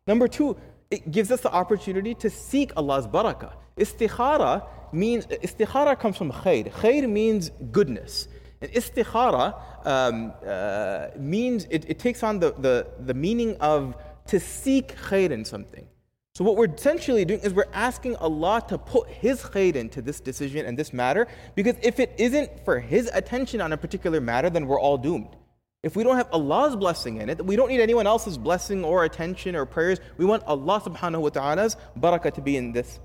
Number 0.06 0.28
two, 0.28 0.56
it 0.92 1.10
gives 1.10 1.30
us 1.30 1.40
the 1.40 1.50
opportunity 1.50 2.14
to 2.14 2.28
seek 2.28 2.70
Allah's 2.76 3.08
barakah. 3.08 3.54
Istikhara 3.78 4.66
means, 4.92 5.26
istikhara 5.26 5.98
comes 5.98 6.18
from 6.18 6.30
khair. 6.30 6.70
Khair 6.70 7.08
means 7.08 7.50
goodness. 7.70 8.28
And 8.60 8.70
istikhara 8.72 9.46
um, 9.86 10.34
uh, 10.46 11.08
means, 11.18 11.66
it, 11.70 11.86
it 11.88 11.98
takes 11.98 12.22
on 12.22 12.38
the, 12.40 12.52
the, 12.58 12.86
the 13.00 13.14
meaning 13.14 13.56
of 13.56 13.96
to 14.26 14.38
seek 14.38 14.94
khair 14.96 15.30
in 15.30 15.46
something. 15.46 15.88
So, 16.34 16.44
what 16.44 16.56
we're 16.56 16.72
essentially 16.72 17.24
doing 17.24 17.40
is 17.40 17.54
we're 17.54 17.64
asking 17.72 18.16
Allah 18.16 18.62
to 18.68 18.76
put 18.78 19.08
His 19.08 19.40
khair 19.40 19.74
into 19.74 20.02
this 20.02 20.20
decision 20.20 20.66
and 20.66 20.78
this 20.78 20.92
matter, 20.92 21.26
because 21.54 21.76
if 21.82 22.00
it 22.00 22.14
isn't 22.18 22.64
for 22.64 22.80
His 22.80 23.10
attention 23.12 23.60
on 23.62 23.72
a 23.72 23.76
particular 23.76 24.20
matter, 24.20 24.50
then 24.50 24.66
we're 24.66 24.80
all 24.80 24.98
doomed. 24.98 25.36
If 25.82 25.96
we 25.96 26.04
don't 26.04 26.16
have 26.16 26.28
Allah's 26.32 26.76
blessing 26.76 27.16
in 27.16 27.28
it, 27.28 27.44
we 27.44 27.56
don't 27.56 27.68
need 27.68 27.80
anyone 27.80 28.06
else's 28.06 28.38
blessing 28.38 28.84
or 28.84 29.04
attention 29.04 29.56
or 29.56 29.66
prayers. 29.66 29.98
We 30.16 30.24
want 30.24 30.44
Allah 30.44 30.80
subhanahu 30.80 31.20
wa 31.20 31.28
ta'ala's 31.30 31.76
barakah 31.98 32.32
to 32.34 32.40
be 32.40 32.56
in 32.56 32.72
this. 32.72 33.00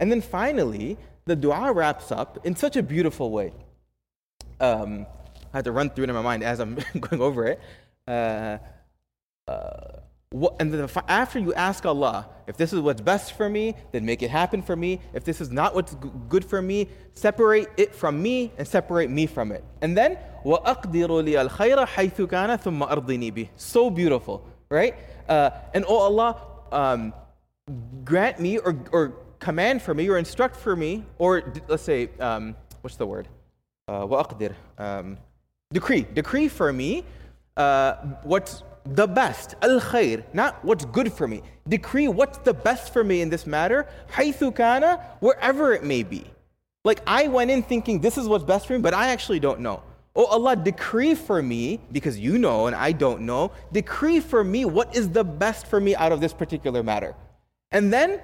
And 0.00 0.10
then 0.10 0.22
finally, 0.22 0.96
the 1.26 1.36
dua 1.36 1.72
wraps 1.72 2.10
up 2.10 2.38
in 2.46 2.56
such 2.56 2.76
a 2.76 2.82
beautiful 2.82 3.30
way. 3.30 3.52
Um, 4.58 5.06
I 5.52 5.58
had 5.58 5.64
to 5.66 5.72
run 5.72 5.90
through 5.90 6.04
it 6.04 6.10
in 6.10 6.16
my 6.16 6.22
mind 6.22 6.42
as 6.42 6.60
I'm 6.60 6.74
going 7.00 7.20
over 7.20 7.44
it. 7.46 7.60
Uh, 8.08 8.58
uh, 9.46 10.00
what, 10.33 10.57
and 10.59 10.71
then 10.71 10.87
after 11.07 11.39
you 11.39 11.53
ask 11.55 11.85
Allah, 11.87 12.27
if 12.45 12.55
this 12.55 12.71
is 12.71 12.79
what's 12.81 13.01
best 13.01 13.33
for 13.33 13.49
me, 13.49 13.75
then 13.91 14.05
make 14.05 14.21
it 14.21 14.29
happen 14.29 14.61
for 14.61 14.75
me. 14.75 15.01
If 15.13 15.23
this 15.23 15.41
is 15.41 15.49
not 15.49 15.73
what's 15.73 15.95
good 16.27 16.45
for 16.45 16.61
me, 16.61 16.87
separate 17.13 17.67
it 17.77 17.95
from 17.95 18.21
me 18.21 18.51
and 18.57 18.67
separate 18.67 19.09
me 19.09 19.25
from 19.25 19.51
it. 19.51 19.63
And 19.81 19.97
then, 19.97 20.19
وَأَقْدِرُ 20.45 21.09
لِي 21.09 21.49
الْخَيْرَ 21.49 21.87
حَيْثُ 21.87 22.27
كَانَ 22.27 22.59
ثُمَّ 22.59 22.87
أَرْضِنِي 22.87 23.33
بِهِ 23.33 23.49
So 23.55 23.89
beautiful, 23.89 24.47
right? 24.69 24.95
Uh, 25.27 25.49
and 25.73 25.83
oh 25.87 25.97
Allah, 25.97 26.41
um, 26.71 27.13
grant 28.03 28.39
me 28.39 28.59
or, 28.59 28.77
or 28.91 29.13
command 29.39 29.81
for 29.81 29.95
me 29.95 30.07
or 30.09 30.19
instruct 30.19 30.55
for 30.55 30.75
me, 30.75 31.05
or 31.17 31.53
let's 31.67 31.83
say, 31.83 32.09
um, 32.19 32.55
what's 32.81 32.97
the 32.97 33.05
word? 33.07 33.27
Uh, 33.87 34.05
وَأَقْدِر. 34.05 34.53
Um, 34.77 35.17
decree. 35.73 36.05
Decree 36.13 36.49
for 36.49 36.71
me 36.71 37.03
uh, 37.57 37.95
what's 38.23 38.63
the 38.84 39.06
best, 39.06 39.54
al 39.62 39.80
khair, 39.80 40.24
not 40.34 40.62
what's 40.64 40.84
good 40.84 41.12
for 41.12 41.26
me. 41.26 41.42
Decree 41.68 42.08
what's 42.08 42.38
the 42.38 42.52
best 42.52 42.92
for 42.92 43.02
me 43.02 43.22
in 43.22 43.30
this 43.30 43.46
matter, 43.46 43.86
haythu 44.12 44.54
kana, 44.54 45.00
wherever 45.20 45.72
it 45.72 45.82
may 45.82 46.02
be. 46.02 46.24
Like 46.84 47.00
I 47.06 47.28
went 47.28 47.50
in 47.50 47.62
thinking 47.62 48.00
this 48.00 48.18
is 48.18 48.28
what's 48.28 48.44
best 48.44 48.66
for 48.66 48.74
me, 48.74 48.80
but 48.80 48.92
I 48.92 49.08
actually 49.08 49.40
don't 49.40 49.60
know. 49.60 49.82
Oh 50.14 50.26
Allah, 50.26 50.54
decree 50.54 51.14
for 51.14 51.42
me, 51.42 51.80
because 51.90 52.18
you 52.18 52.38
know 52.38 52.66
and 52.66 52.76
I 52.76 52.92
don't 52.92 53.22
know, 53.22 53.52
decree 53.72 54.20
for 54.20 54.44
me 54.44 54.64
what 54.64 54.94
is 54.94 55.08
the 55.08 55.24
best 55.24 55.66
for 55.66 55.80
me 55.80 55.96
out 55.96 56.12
of 56.12 56.20
this 56.20 56.32
particular 56.32 56.82
matter. 56.82 57.14
And 57.72 57.92
then, 57.92 58.20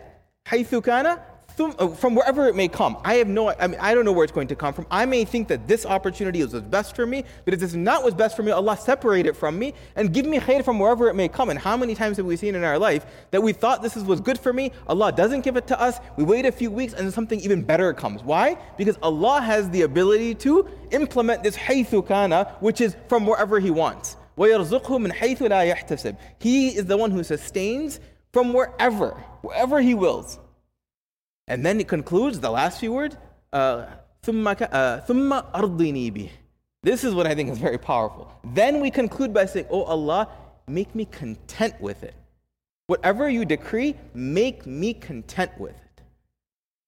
haythu 0.47 0.85
kana, 0.85 1.23
Uh, 1.61 1.89
from 1.89 2.15
wherever 2.15 2.49
it 2.49 2.57
may 2.57 2.69
come. 2.69 2.97
I 3.05 3.15
have 3.17 3.29
no, 3.29 3.51
I 3.51 3.67
mean, 3.67 3.79
I 3.81 3.95
don't 3.95 4.07
know 4.07 4.13
where 4.13 4.25
it's 4.25 4.33
going 4.33 4.49
to 4.49 4.57
come 4.57 4.73
from. 4.73 4.87
I 4.91 5.05
may 5.05 5.27
think 5.27 5.49
that 5.49 5.69
this 5.69 5.85
opportunity 5.85 6.41
is 6.41 6.55
what's 6.55 6.67
best 6.67 6.97
for 6.97 7.05
me, 7.05 7.23
but 7.45 7.53
if 7.53 7.63
is 7.63 7.77
not 7.77 8.03
what's 8.03 8.17
best 8.17 8.35
for 8.35 8.43
me, 8.43 8.51
Allah 8.51 8.79
separate 8.79 9.27
it 9.27 9.37
from 9.37 9.59
me 9.59 9.75
and 9.95 10.13
give 10.13 10.25
me 10.25 10.39
khair 10.39 10.65
from 10.65 10.79
wherever 10.79 11.09
it 11.09 11.15
may 11.15 11.29
come. 11.29 11.51
And 11.51 11.59
how 11.59 11.77
many 11.77 11.95
times 11.95 12.17
have 12.17 12.25
we 12.25 12.37
seen 12.37 12.55
in 12.55 12.65
our 12.65 12.79
life 12.79 13.05
that 13.31 13.43
we 13.43 13.53
thought 13.53 13.83
this 13.83 13.95
is 13.95 14.05
what's 14.05 14.23
good 14.23 14.39
for 14.39 14.53
me, 14.53 14.73
Allah 14.87 15.13
doesn't 15.13 15.43
give 15.43 15.57
it 15.57 15.67
to 15.67 15.79
us, 15.79 15.99
we 16.17 16.25
wait 16.25 16.47
a 16.47 16.53
few 16.53 16.71
weeks 16.71 16.95
and 16.95 17.13
something 17.13 17.39
even 17.41 17.63
better 17.63 17.93
comes. 17.93 18.23
Why? 18.23 18.57
Because 18.79 18.97
Allah 19.03 19.43
has 19.43 19.69
the 19.71 19.83
ability 19.83 20.37
to 20.37 20.67
implement 20.93 21.43
this 21.43 21.57
haythu 21.57 22.07
kana, 22.07 22.57
which 22.61 22.81
is 22.81 22.97
from 23.09 23.27
wherever 23.27 23.61
He 23.61 23.71
wants. 23.71 24.17
He 24.37 24.45
is 24.47 24.61
the 26.87 26.97
one 26.97 27.11
who 27.11 27.23
sustains 27.23 28.01
from 28.33 28.53
wherever, 28.55 29.11
wherever 29.43 29.81
He 29.81 29.95
wills. 29.95 30.40
And 31.51 31.67
then 31.67 31.81
it 31.81 31.89
concludes 31.89 32.39
the 32.39 32.49
last 32.49 32.79
few 32.79 32.93
words, 32.93 33.17
uh, 33.53 33.87
uh, 34.25 35.01
This 36.83 37.05
is 37.05 37.13
what 37.13 37.27
I 37.27 37.35
think 37.35 37.51
is 37.51 37.59
very 37.59 37.77
powerful. 37.77 38.33
Then 38.55 38.81
we 38.81 38.89
conclude 38.93 39.35
by 39.35 39.47
saying, 39.47 39.67
Oh 39.69 39.83
Allah, 39.83 40.29
make 40.69 40.95
me 40.95 41.07
content 41.07 41.75
with 41.81 42.05
it. 42.05 42.15
Whatever 42.87 43.29
you 43.29 43.45
decree, 43.45 43.97
make 44.15 44.65
me 44.65 44.95
content 44.95 45.51
with 45.59 45.75
it. 45.75 46.03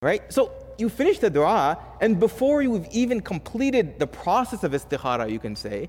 Right? 0.00 0.32
So 0.32 0.52
you 0.78 0.88
finish 0.88 1.18
the 1.18 1.28
dua, 1.28 1.76
and 2.00 2.20
before 2.20 2.62
you've 2.62 2.86
even 2.92 3.20
completed 3.20 3.98
the 3.98 4.06
process 4.06 4.62
of 4.62 4.70
istikhara, 4.70 5.28
you 5.28 5.40
can 5.40 5.56
say, 5.56 5.88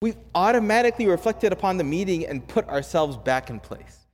we've 0.00 0.16
automatically 0.34 1.06
reflected 1.06 1.52
upon 1.52 1.76
the 1.76 1.84
meeting 1.84 2.26
and 2.26 2.48
put 2.48 2.66
ourselves 2.70 3.18
back 3.18 3.50
in 3.50 3.60
place 3.60 4.05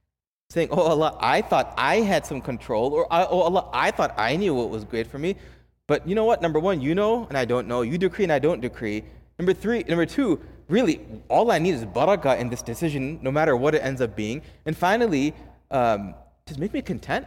saying, 0.53 0.69
Oh 0.71 0.83
Allah, 0.83 1.17
I 1.19 1.41
thought 1.41 1.73
I 1.79 1.97
had 2.01 2.27
some 2.27 2.41
control, 2.43 2.93
or 2.93 3.07
Oh 3.11 3.41
Allah, 3.41 3.71
I 3.73 3.91
thought 3.91 4.15
I 4.19 4.37
knew 4.37 4.55
what 4.55 4.69
was 4.69 4.85
great 4.85 5.07
for 5.07 5.19
me. 5.19 5.37
But 5.87 6.07
you 6.07 6.15
know 6.15 6.25
what? 6.25 6.43
Number 6.43 6.61
one, 6.61 6.81
you 6.81 6.95
know 6.95 7.27
and 7.29 7.39
I 7.39 7.45
don't 7.45 7.67
know. 7.67 7.81
You 7.83 7.97
decree 7.97 8.25
and 8.25 8.33
I 8.33 8.39
don't 8.39 8.61
decree. 8.61 9.03
Number 9.39 9.55
three, 9.55 9.83
number 9.89 10.05
two, 10.05 10.41
really, 10.69 11.01
all 11.29 11.51
I 11.51 11.59
need 11.59 11.75
is 11.75 11.85
barakah 11.87 12.39
in 12.39 12.51
this 12.51 12.63
decision, 12.63 13.19
no 13.23 13.31
matter 13.31 13.57
what 13.57 13.75
it 13.75 13.83
ends 13.83 14.01
up 14.01 14.15
being. 14.15 14.43
And 14.67 14.77
finally, 14.77 15.35
um, 15.71 16.15
just 16.47 16.61
make 16.61 16.73
me 16.75 16.83
content. 16.83 17.27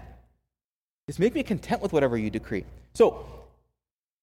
Just 1.08 1.20
make 1.20 1.34
me 1.34 1.42
content 1.44 1.82
with 1.82 1.94
whatever 1.94 2.18
you 2.18 2.30
decree. 2.30 2.66
So, 2.94 3.26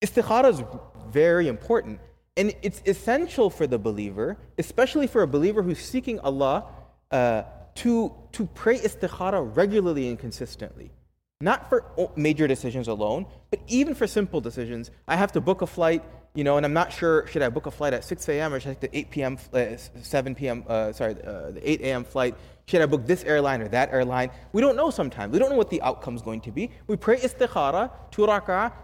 istikhara 0.00 0.50
is 0.50 0.62
very 1.10 1.48
important. 1.48 1.98
And 2.36 2.54
it's 2.62 2.80
essential 2.86 3.50
for 3.50 3.66
the 3.66 3.78
believer, 3.78 4.38
especially 4.58 5.06
for 5.06 5.22
a 5.22 5.26
believer 5.26 5.62
who's 5.62 5.80
seeking 5.80 6.18
Allah 6.20 6.64
uh, 7.10 7.42
to, 7.76 8.12
to 8.32 8.46
pray 8.46 8.78
istikhara 8.78 9.56
regularly 9.56 10.08
and 10.08 10.18
consistently. 10.18 10.90
Not 11.40 11.68
for 11.68 11.84
major 12.14 12.46
decisions 12.46 12.86
alone, 12.86 13.26
but 13.50 13.60
even 13.66 13.94
for 13.94 14.06
simple 14.06 14.40
decisions. 14.40 14.90
I 15.08 15.16
have 15.16 15.32
to 15.32 15.40
book 15.40 15.62
a 15.62 15.66
flight. 15.66 16.04
you 16.34 16.44
know, 16.44 16.56
and 16.56 16.64
I'm 16.64 16.72
not 16.72 16.92
sure 16.92 17.26
should 17.26 17.42
I 17.42 17.48
book 17.48 17.66
a 17.66 17.70
flight 17.70 17.92
at 17.92 18.04
6 18.04 18.28
a.m. 18.28 18.54
or 18.54 18.60
should 18.60 18.70
I 18.70 18.74
take 18.74 18.92
the 18.92 18.98
8 18.98 19.10
p.m., 19.10 19.38
uh, 19.52 19.76
7 19.76 20.34
p.m., 20.34 20.64
uh, 20.68 20.92
sorry, 20.92 21.16
uh, 21.22 21.50
the 21.50 21.60
8 21.62 21.80
a.m. 21.82 22.04
flight? 22.04 22.36
Should 22.66 22.80
I 22.80 22.86
book 22.86 23.06
this 23.06 23.24
airline 23.24 23.60
or 23.60 23.68
that 23.68 23.92
airline? 23.92 24.30
We 24.52 24.62
don't 24.62 24.76
know 24.76 24.90
sometimes. 24.90 25.32
We 25.32 25.38
don't 25.38 25.50
know 25.50 25.56
what 25.56 25.68
the 25.68 25.82
outcome 25.82 26.14
is 26.14 26.22
going 26.22 26.40
to 26.42 26.52
be. 26.52 26.70
We 26.86 26.96
pray 26.96 27.18
istikhara, 27.18 27.90
two 28.10 28.26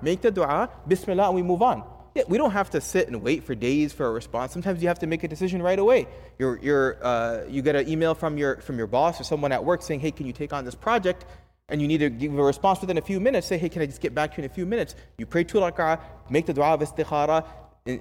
make 0.03 0.21
the 0.21 0.31
dua, 0.31 0.69
bismillah, 0.87 1.27
and 1.27 1.37
we 1.37 1.43
move 1.43 1.63
on. 1.63 1.85
Yeah, 2.15 2.25
we 2.29 2.39
don't 2.39 2.51
have 2.51 2.71
to 2.71 2.81
sit 2.81 3.09
and 3.09 3.23
wait 3.23 3.45
for 3.45 3.55
days 3.55 3.93
for 3.93 4.07
a 4.07 4.11
response. 4.11 4.53
Sometimes 4.53 4.83
you 4.83 4.89
have 4.89 4.99
to 5.01 5.07
make 5.07 5.23
a 5.25 5.29
decision 5.29 5.63
right 5.63 5.79
away. 5.79 6.09
You're, 6.39 6.59
you're, 6.59 7.05
uh, 7.05 7.45
you 7.49 7.63
get 7.63 7.77
an 7.77 7.89
email 7.89 8.15
from 8.15 8.39
your, 8.39 8.57
from 8.57 8.79
your 8.79 8.87
boss 8.87 9.21
or 9.21 9.25
someone 9.25 9.53
at 9.53 9.65
work 9.65 9.83
saying, 9.83 10.01
hey, 10.01 10.11
can 10.11 10.27
you 10.27 10.33
take 10.33 10.53
on 10.53 10.65
this 10.65 10.75
project? 10.75 11.27
And 11.69 11.83
you 11.83 11.87
need 11.87 11.99
to 11.99 12.09
give 12.09 12.37
a 12.37 12.43
response 12.43 12.81
within 12.81 12.99
a 12.99 13.03
few 13.03 13.21
minutes. 13.21 13.47
Say, 13.47 13.59
hey, 13.59 13.69
can 13.69 13.83
I 13.83 13.87
just 13.87 14.01
get 14.01 14.15
back 14.15 14.33
to 14.33 14.39
you 14.39 14.45
in 14.45 14.51
a 14.51 14.55
few 14.55 14.65
minutes? 14.65 14.95
You 15.19 15.27
pray 15.27 15.45
two 15.45 15.59
rak'ah, 15.59 16.01
make 16.31 16.47
the 16.47 16.55
dua 16.55 16.75
of 16.75 16.81
istikhara, 16.81 17.45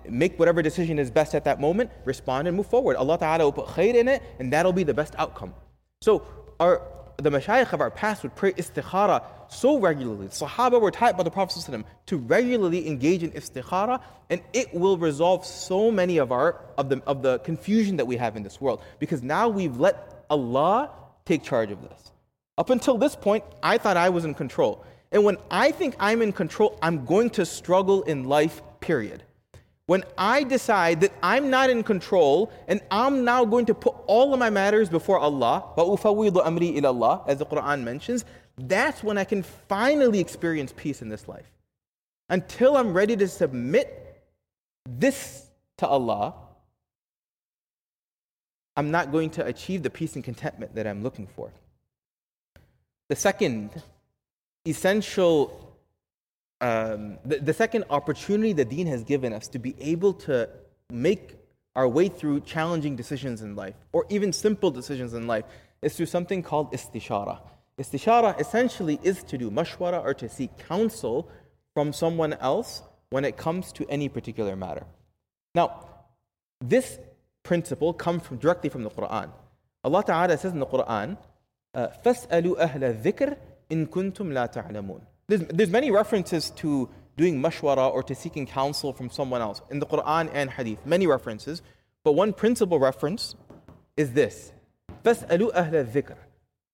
make 0.10 0.40
whatever 0.40 0.62
decision 0.62 1.00
is 1.00 1.12
best 1.12 1.36
at 1.36 1.44
that 1.44 1.60
moment, 1.60 1.92
respond 2.06 2.48
and 2.48 2.56
move 2.56 2.68
forward. 2.68 2.96
Allah 2.96 3.18
Ta'ala 3.18 3.44
will 3.44 3.52
put 3.52 3.68
khair 3.68 3.94
in 3.94 4.08
it, 4.08 4.24
and 4.40 4.52
that'll 4.52 4.74
be 4.74 4.84
the 4.84 4.94
best 4.94 5.16
outcome. 5.18 5.54
So 6.02 6.26
our 6.60 6.82
the 7.18 7.32
mashayikh 7.32 7.74
of 7.74 7.82
our 7.82 7.90
past 7.90 8.24
would 8.24 8.36
pray 8.36 8.54
istikhara 8.54 9.24
so 9.50 9.80
regularly. 9.80 10.28
The 10.28 10.46
Sahaba 10.46 10.80
were 10.80 10.92
taught 10.92 11.18
by 11.18 11.24
the 11.24 11.32
Prophet 11.32 11.58
ﷺ 11.58 11.84
to 12.08 12.18
regularly 12.18 12.88
engage 12.88 13.24
in 13.24 13.32
istikhara, 13.32 14.02
and 14.30 14.42
it 14.54 14.74
will 14.74 14.98
resolve 14.98 15.46
so 15.46 15.90
many 15.90 16.18
of 16.18 16.32
our 16.32 16.62
of 16.78 16.90
the 16.90 17.02
of 17.08 17.24
the 17.24 17.40
confusion 17.40 17.98
that 17.98 18.06
we 18.06 18.18
have 18.18 18.36
in 18.36 18.44
this 18.44 18.62
world. 18.62 18.82
Because 19.00 19.24
now 19.24 19.50
we've 19.50 19.78
let 19.78 20.26
Allah 20.30 20.92
take 21.26 21.44
charge 21.44 21.72
of 21.72 21.82
this. 21.82 22.12
Up 22.58 22.70
until 22.70 22.98
this 22.98 23.16
point, 23.16 23.44
I 23.62 23.78
thought 23.78 23.98
I 23.98 24.10
was 24.10 24.26
in 24.26 24.34
control. 24.34 24.84
And 25.12 25.24
when 25.24 25.38
I 25.50 25.72
think 25.72 25.96
I'm 26.00 26.22
in 26.22 26.34
control, 26.34 26.78
I'm 26.82 27.06
going 27.06 27.30
to 27.32 27.46
struggle 27.46 28.04
in 28.04 28.26
life, 28.26 28.62
period. 28.80 29.24
When 29.88 30.03
I 30.17 30.44
decide 30.44 31.00
that 31.01 31.13
I'm 31.24 31.50
not 31.50 31.70
in 31.70 31.82
control 31.82 32.51
and 32.67 32.82
I'm 32.91 33.24
now 33.24 33.46
going 33.46 33.65
to 33.67 33.74
put 33.74 33.96
all 34.06 34.34
of 34.34 34.39
my 34.39 34.50
matters 34.50 34.89
before 34.89 35.17
Allah, 35.17 35.63
amri 35.77 36.84
Allah, 36.84 37.24
as 37.25 37.39
the 37.39 37.46
Quran 37.46 37.84
mentions, 37.84 38.25
that's 38.58 39.01
when 39.01 39.17
I 39.17 39.24
can 39.24 39.44
finally 39.44 40.20
experience 40.20 40.74
peace 40.75 41.01
in 41.01 41.08
this 41.08 41.29
life. 41.29 41.50
Until 42.29 42.75
I'm 42.75 42.94
ready 42.94 43.15
to 43.15 43.29
submit 43.29 44.22
this 44.89 45.46
to 45.77 45.88
Allah, 45.88 46.34
I'm 48.75 48.91
not 48.91 49.13
going 49.13 49.29
to 49.32 49.46
achieve 49.46 49.84
the 49.84 49.89
peace 49.89 50.15
and 50.15 50.24
contentment 50.24 50.75
that 50.75 50.86
I'm 50.86 51.01
looking 51.01 51.27
for. 51.27 51.50
The 53.08 53.15
second 53.15 53.70
essential 54.67 55.67
um, 56.61 57.19
the, 57.25 57.39
the 57.39 57.53
second 57.53 57.85
opportunity 57.91 58.53
the 58.53 58.65
deen 58.65 58.87
has 58.87 59.03
given 59.03 59.33
us 59.33 59.49
to 59.49 59.59
be 59.59 59.75
able 59.81 60.15
to 60.15 60.49
make 60.91 61.37
our 61.75 61.89
way 61.89 62.09
through 62.09 62.41
challenging 62.41 62.95
decisions 62.97 63.43
in 63.43 63.57
life, 63.57 63.75
or 63.93 64.07
even 64.11 64.33
simple 64.33 64.71
decisions 64.71 65.15
in 65.15 65.27
life, 65.27 65.45
is 65.81 65.97
through 65.97 66.07
something 66.07 66.43
called 66.43 66.73
istishara. 66.73 67.41
Istishara 67.79 68.39
essentially 68.39 69.01
is 69.03 69.25
to 69.25 69.39
do 69.39 69.51
mashwara 69.51 70.05
or 70.05 70.15
to 70.15 70.29
seek 70.29 70.51
counsel 70.69 71.29
from 71.75 71.93
someone 71.93 72.35
else 72.35 72.83
when 73.11 73.25
it 73.25 73.37
comes 73.37 73.73
to 73.73 73.87
any 73.89 74.09
particular 74.09 74.55
matter. 74.55 74.85
Now, 75.55 75.89
this 76.61 76.99
principle 77.43 77.93
comes 77.93 78.23
from, 78.23 78.37
directly 78.37 78.71
from 78.71 78.85
the 78.85 78.91
Quran. 78.91 79.31
Allah 79.85 80.05
Ta'ala 80.05 80.39
says 80.39 80.53
in 80.53 80.61
the 80.61 80.67
Quran, 80.67 81.17
فَاسْأَلُوا 81.75 82.57
أَهْلَ 82.61 83.03
الذِّكْرِ 83.03 83.37
إِن 83.71 83.87
كُنتُمْ 83.87 84.33
لَا 84.33 84.47
تَعْلَمُونَ 84.47 85.01
there's, 85.28 85.42
there's 85.42 85.70
many 85.70 85.92
references 85.92 86.52
to 86.52 86.90
doing 87.18 87.42
mashwara 87.42 87.92
or 87.92 88.02
to 88.04 88.16
seeking 88.16 88.46
counsel 88.46 88.94
from 88.94 89.10
someone 89.10 89.42
else 89.42 89.62
in 89.70 89.80
the 89.80 89.86
Quran 89.86 90.30
and 90.34 90.50
Hadith. 90.50 90.86
Many 90.86 91.06
references, 91.06 91.62
but 92.04 92.14
one 92.14 92.32
principal 92.32 92.80
reference 92.80 93.36
is 93.98 94.14
this: 94.14 94.54
"Fasalu 95.04 95.54
ahla 95.54 95.86
dhikr." 95.86 96.16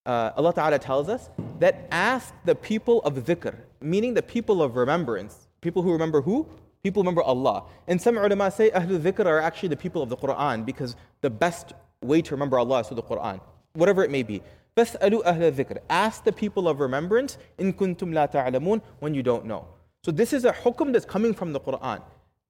Uh, 0.06 0.32
Allah 0.38 0.54
Ta'ala 0.54 0.80
tells 0.80 1.10
us 1.10 1.30
that 1.60 1.88
ask 1.90 2.34
the 2.46 2.54
people 2.54 3.02
of 3.04 3.16
dhikr, 3.16 3.56
meaning 3.82 4.14
the 4.14 4.22
people 4.22 4.62
of 4.62 4.76
remembrance. 4.76 5.48
People 5.62 5.82
who 5.82 5.92
remember 5.92 6.22
who? 6.22 6.48
People 6.84 7.02
remember 7.02 7.24
Allah. 7.24 7.64
And 7.88 8.00
some 8.00 8.18
ulama 8.18 8.52
say 8.52 8.70
Ahlul 8.70 9.00
Dhikr 9.00 9.26
are 9.26 9.40
actually 9.40 9.70
the 9.70 9.78
people 9.78 10.02
of 10.02 10.10
the 10.10 10.18
Quran 10.18 10.66
because 10.66 10.98
the 11.22 11.30
best 11.30 11.72
way 12.02 12.22
to 12.22 12.32
remember 12.36 12.60
Allah 12.60 12.82
is 12.82 12.88
through 12.88 12.98
the 12.98 13.04
Quran, 13.04 13.40
whatever 13.72 14.04
it 14.04 14.12
may 14.12 14.22
be. 14.22 14.44
فَاسْأَلُوا 14.77 15.25
أَهْلَ 15.25 15.53
الذِّكْرِ 15.53 15.79
Ask 15.91 16.25
the 16.25 16.33
people 16.33 16.69
of 16.69 16.79
remembrance 16.79 17.37
in 17.59 17.73
kuntum 17.73 18.15
la 18.15 18.27
ta'lamun 18.27 18.81
when 19.01 19.13
you 19.15 19.23
don't 19.23 19.45
know. 19.45 19.67
So 20.05 20.13
this 20.13 20.33
is 20.33 20.45
a 20.45 20.53
hukum 20.53 20.93
that's 20.93 21.05
coming 21.05 21.35
from 21.35 21.53
the 21.53 21.61
Quran. 21.61 22.01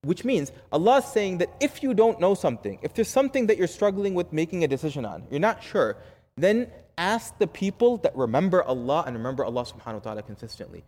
Which 0.03 0.25
means 0.25 0.53
Allah 0.71 0.99
is 0.99 1.07
saying 1.07 1.39
that 1.39 1.51
if 1.61 1.83
you 1.83 1.95
don't 1.95 2.21
know 2.21 2.35
something, 2.35 2.79
if 2.83 2.95
there's 2.95 3.09
something 3.09 3.47
that 3.47 3.57
you're 3.57 3.67
struggling 3.67 4.15
with 4.15 4.33
making 4.33 4.63
a 4.63 4.69
decision 4.69 5.05
on, 5.05 5.25
you're 5.31 5.41
not 5.41 5.63
sure, 5.63 5.97
then 6.37 6.71
ask 6.99 7.37
the 7.39 7.47
people 7.47 7.97
that 7.99 8.15
remember 8.17 8.63
Allah 8.63 9.05
and 9.07 9.17
remember 9.17 9.45
Allah 9.45 9.65
subhanahu 9.65 9.95
wa 9.95 10.01
ta'ala 10.01 10.23
consistently. 10.23 10.85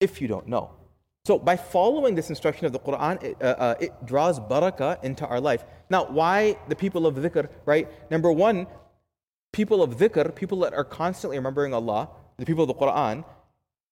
If 0.00 0.20
you 0.20 0.28
don't 0.28 0.46
know. 0.46 0.70
So 1.24 1.38
by 1.38 1.56
following 1.56 2.14
this 2.14 2.30
instruction 2.30 2.66
of 2.66 2.72
the 2.72 2.78
Quran, 2.78 3.22
it, 3.22 3.36
uh, 3.42 3.44
uh, 3.44 3.74
it 3.80 3.92
draws 4.06 4.38
barakah 4.38 5.02
into 5.02 5.26
our 5.26 5.40
life. 5.40 5.64
Now, 5.90 6.06
why 6.06 6.56
the 6.68 6.76
people 6.76 7.06
of 7.06 7.16
dhikr, 7.16 7.48
right? 7.66 7.88
Number 8.10 8.30
one, 8.30 8.66
people 9.53 9.81
of 9.81 9.97
dhikr, 9.97 10.35
people 10.35 10.59
that 10.59 10.73
are 10.73 10.83
constantly 10.83 11.37
remembering 11.37 11.73
Allah, 11.73 12.09
the 12.37 12.45
people 12.45 12.63
of 12.63 12.67
the 12.67 12.73
Quran, 12.73 13.23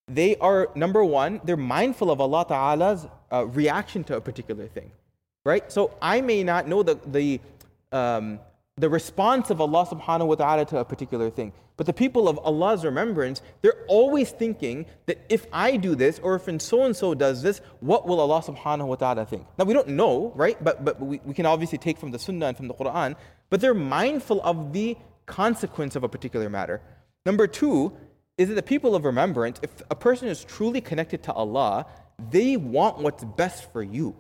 they 0.08 0.36
are, 0.38 0.70
number 0.76 1.06
one, 1.06 1.40
they're 1.46 1.56
mindful 1.56 2.12
of 2.12 2.20
Allah 2.20 2.46
Ta'ala's 2.46 3.08
uh, 3.32 3.46
reaction 3.46 4.04
to 4.06 4.18
a 4.18 4.22
particular 4.22 4.68
thing. 4.68 4.92
Right? 5.46 5.72
So 5.72 5.96
I 6.02 6.20
may 6.22 6.44
not 6.44 6.68
know 6.68 6.84
the, 6.84 7.00
the, 7.06 7.40
um, 7.92 8.40
the 8.76 8.90
response 8.90 9.50
of 9.50 9.62
Allah 9.62 9.88
subhanahu 9.90 10.28
wa 10.28 10.36
ta'ala 10.36 10.66
to 10.66 10.78
a 10.80 10.86
particular 10.86 11.30
thing. 11.30 11.54
But 11.78 11.86
the 11.88 11.94
people 11.94 12.28
of 12.28 12.38
Allah's 12.40 12.84
remembrance, 12.84 13.42
they're 13.62 13.86
always 13.88 14.30
thinking 14.30 14.86
that 15.06 15.20
if 15.30 15.48
I 15.52 15.78
do 15.78 15.96
this 15.96 16.20
or 16.20 16.36
if 16.36 16.62
so 16.62 16.84
and 16.84 16.96
so 16.96 17.14
does 17.16 17.42
this, 17.42 17.62
what 17.80 18.08
will 18.08 18.20
Allah 18.20 18.44
subhanahu 18.44 18.86
wa 18.86 18.96
ta'ala 18.96 19.26
think? 19.26 19.48
Now 19.58 19.66
we 19.66 19.74
don't 19.74 19.88
know, 19.88 20.32
right? 20.36 20.62
But, 20.64 20.86
but 20.86 21.00
we, 21.00 21.22
we 21.24 21.34
can 21.34 21.46
obviously 21.46 21.78
take 21.78 21.98
from 21.98 22.12
the 22.12 22.20
Sunnah 22.20 22.48
and 22.48 22.58
from 22.58 22.68
the 22.68 22.76
Quran, 22.76 23.16
but 23.50 23.62
they're 23.62 23.74
mindful 23.74 24.42
of 24.44 24.74
the 24.74 24.96
consequence 25.26 25.96
of 25.96 26.04
a 26.04 26.10
particular 26.10 26.50
matter. 26.50 26.82
Number 27.26 27.48
two 27.48 27.94
is 28.38 28.50
that 28.50 28.56
the 28.56 28.64
people 28.64 28.96
of 28.96 29.06
remembrance, 29.06 29.60
if 29.62 29.70
a 29.92 29.96
person 29.96 30.28
is 30.28 30.44
truly 30.44 30.82
connected 30.82 31.24
to 31.24 31.34
Allah, 31.34 31.86
they 32.32 32.58
want 32.58 33.00
what's 33.00 33.24
best 33.24 33.72
for 33.72 33.84
you. 33.84 34.16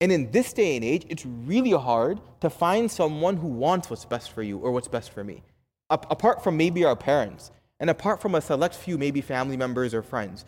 And 0.00 0.12
in 0.12 0.30
this 0.30 0.52
day 0.52 0.76
and 0.76 0.84
age, 0.84 1.06
it's 1.08 1.26
really 1.26 1.72
hard 1.72 2.20
to 2.40 2.50
find 2.50 2.90
someone 2.90 3.36
who 3.36 3.48
wants 3.48 3.90
what's 3.90 4.04
best 4.04 4.30
for 4.32 4.42
you 4.42 4.58
or 4.58 4.70
what's 4.70 4.88
best 4.88 5.10
for 5.10 5.24
me. 5.24 5.42
A- 5.90 5.98
apart 6.10 6.44
from 6.44 6.56
maybe 6.56 6.84
our 6.84 6.94
parents, 6.94 7.50
and 7.80 7.90
apart 7.90 8.20
from 8.20 8.34
a 8.34 8.40
select 8.40 8.74
few, 8.74 8.98
maybe 8.98 9.20
family 9.20 9.56
members 9.56 9.94
or 9.94 10.02
friends. 10.02 10.44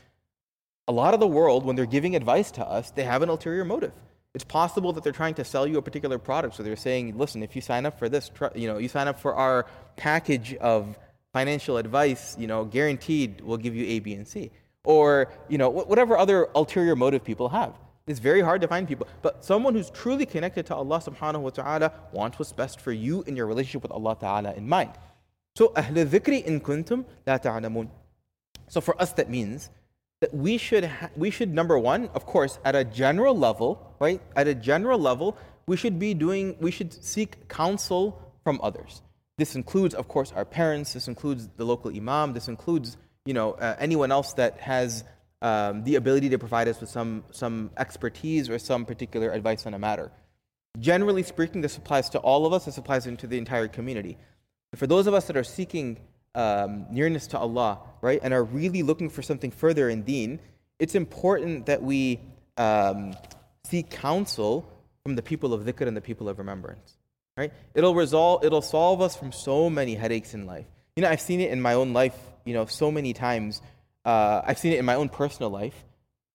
A 0.87 0.93
lot 0.93 1.15
of 1.15 1.21
the 1.21 1.27
world, 1.27 1.65
when 1.65 1.77
they're 1.77 1.87
giving 1.87 2.15
advice 2.15 2.51
to 2.53 2.67
us, 2.67 2.91
they 2.91 3.05
have 3.05 3.23
an 3.23 3.29
ulterior 3.29 3.65
motive. 3.65 3.93
It's 4.35 4.45
possible 4.45 4.93
that 4.93 5.03
they're 5.03 5.13
trying 5.13 5.35
to 5.35 5.45
sell 5.45 5.67
you 5.67 5.79
a 5.79 5.83
particular 5.83 6.19
product. 6.19 6.55
So 6.55 6.63
they're 6.63 6.77
saying, 6.77 7.19
listen, 7.19 7.43
if 7.43 7.57
you 7.57 7.63
sign 7.63 7.85
up 7.85 7.99
for 7.99 8.09
this, 8.09 8.31
you 8.55 8.69
know, 8.69 8.79
you 8.79 8.89
sign 8.89 9.09
up 9.09 9.19
for 9.19 9.35
our 9.35 9.67
package 9.97 10.55
of 10.57 10.99
financial 11.33 11.77
advice, 11.77 12.37
you 12.39 12.47
know, 12.47 12.65
guaranteed 12.65 13.41
we'll 13.41 13.57
give 13.57 13.75
you 13.75 13.87
A, 13.87 13.99
B, 13.99 14.15
and 14.15 14.27
C. 14.27 14.51
Or, 14.85 15.29
you 15.49 15.59
know, 15.59 15.69
whatever 15.69 16.17
other 16.17 16.49
ulterior 16.55 16.97
motive 16.97 17.25
people 17.25 17.49
have. 17.49 17.75
It's 18.07 18.21
very 18.21 18.41
hard 18.41 18.61
to 18.63 18.69
find 18.69 18.89
people. 18.89 19.07
But 19.21 19.45
someone 19.45 19.75
who's 19.75 19.91
truly 19.91 20.27
connected 20.27 20.67
to 20.67 20.75
Allah 20.75 21.01
subhanahu 21.01 21.41
wa 21.41 21.51
ta'ala 21.51 21.93
wants 22.13 22.39
what's 22.39 22.53
best 22.53 22.81
for 22.81 22.93
you 22.93 23.23
in 23.23 23.37
your 23.37 23.47
relationship 23.47 23.83
with 23.83 23.93
Allah 23.93 24.17
ta'ala 24.19 24.55
in 24.55 24.69
mind. 24.69 24.93
So, 25.57 25.69
أَهْلَ 25.69 26.07
Dhikri 26.07 26.47
إِنْ 26.47 26.61
كُنْتُمْ 26.61 27.05
لا 27.27 27.43
ta'alamun. 27.43 27.89
So 28.69 28.81
for 28.81 29.01
us 29.03 29.13
that 29.15 29.29
means 29.29 29.69
that 30.21 30.33
we 30.33 30.57
should, 30.57 30.85
ha- 30.85 31.11
we 31.17 31.31
should, 31.31 31.53
number 31.53 31.79
one, 31.79 32.09
of 32.15 32.25
course, 32.25 32.59
at 32.65 32.77
a 32.77 32.85
general 32.85 33.37
level, 33.37 33.90
right? 34.01 34.21
At 34.35 34.49
a 34.49 34.55
general 34.55 34.99
level, 34.99 35.37
we 35.67 35.77
should 35.77 35.99
be 35.99 36.15
doing, 36.15 36.57
we 36.61 36.71
should 36.71 36.93
seek 36.93 37.49
counsel 37.49 38.21
from 38.43 38.59
others. 38.63 39.03
This 39.39 39.55
includes, 39.55 39.95
of 39.95 40.09
course, 40.09 40.33
our 40.33 40.45
parents. 40.45 40.93
This 40.95 41.07
includes 41.07 41.49
the 41.57 41.65
local 41.65 41.95
imam. 41.95 42.33
This 42.33 42.49
includes, 42.49 42.97
you 43.25 43.35
know, 43.35 43.53
uh, 43.53 43.77
anyone 43.79 44.11
else 44.11 44.33
that 44.35 44.59
has 44.61 45.05
um, 45.43 45.85
the 45.85 45.95
ability 45.95 46.31
to 46.31 46.39
provide 46.39 46.69
us 46.69 46.81
with 46.81 46.91
some, 46.91 47.25
some 47.31 47.71
expertise 47.79 48.51
or 48.51 48.59
some 48.59 48.85
particular 48.85 49.31
advice 49.31 49.67
on 49.67 49.75
a 49.75 49.79
matter. 49.79 50.11
Generally 50.79 51.25
speaking, 51.25 51.61
this 51.61 51.77
applies 51.77 52.11
to 52.11 52.19
all 52.19 52.47
of 52.47 52.53
us. 52.53 52.65
This 52.65 52.79
applies 52.79 53.07
into 53.07 53.27
the 53.27 53.39
entire 53.39 53.69
community. 53.69 54.19
For 54.77 54.87
those 54.87 55.07
of 55.07 55.15
us 55.15 55.27
that 55.27 55.37
are 55.37 55.45
seeking 55.45 55.99
um, 56.35 56.87
nearness 56.91 57.27
to 57.29 57.39
Allah, 57.39 57.81
right, 58.03 58.21
and 58.23 58.33
are 58.33 58.45
really 58.45 58.83
looking 58.83 59.11
for 59.11 59.23
something 59.23 59.51
further 59.51 59.89
in 59.89 60.03
deen, 60.03 60.39
it's 60.79 60.95
important 60.95 61.67
that 61.67 61.83
we 61.83 62.21
um, 62.57 63.15
seek 63.71 63.91
counsel 63.91 64.69
from 65.03 65.15
the 65.17 65.23
people 65.23 65.55
of 65.55 65.63
dhikr 65.63 65.87
and 65.87 65.97
the 65.97 66.01
people 66.01 66.29
of 66.29 66.39
remembrance. 66.39 66.97
Right? 67.37 67.53
It'll 67.75 67.95
resolve, 67.95 68.45
it'll 68.45 68.63
solve 68.63 69.01
us 69.01 69.17
from 69.17 69.33
so 69.33 69.71
many 69.71 69.95
headaches 69.95 70.35
in 70.35 70.47
life. 70.47 70.67
You 70.97 71.03
know, 71.03 71.09
I've 71.09 71.21
seen 71.21 71.41
it 71.41 71.51
in 71.51 71.61
my 71.61 71.75
own 71.75 71.93
life, 71.93 72.19
you 72.45 72.53
know, 72.53 72.67
so 72.67 72.91
many 72.91 73.13
times. 73.13 73.63
Uh, 74.05 74.43
I've 74.45 74.59
seen 74.59 74.73
it 74.73 74.79
in 74.79 74.85
my 74.85 74.97
own 74.97 75.09
personal 75.09 75.51
life 75.51 75.85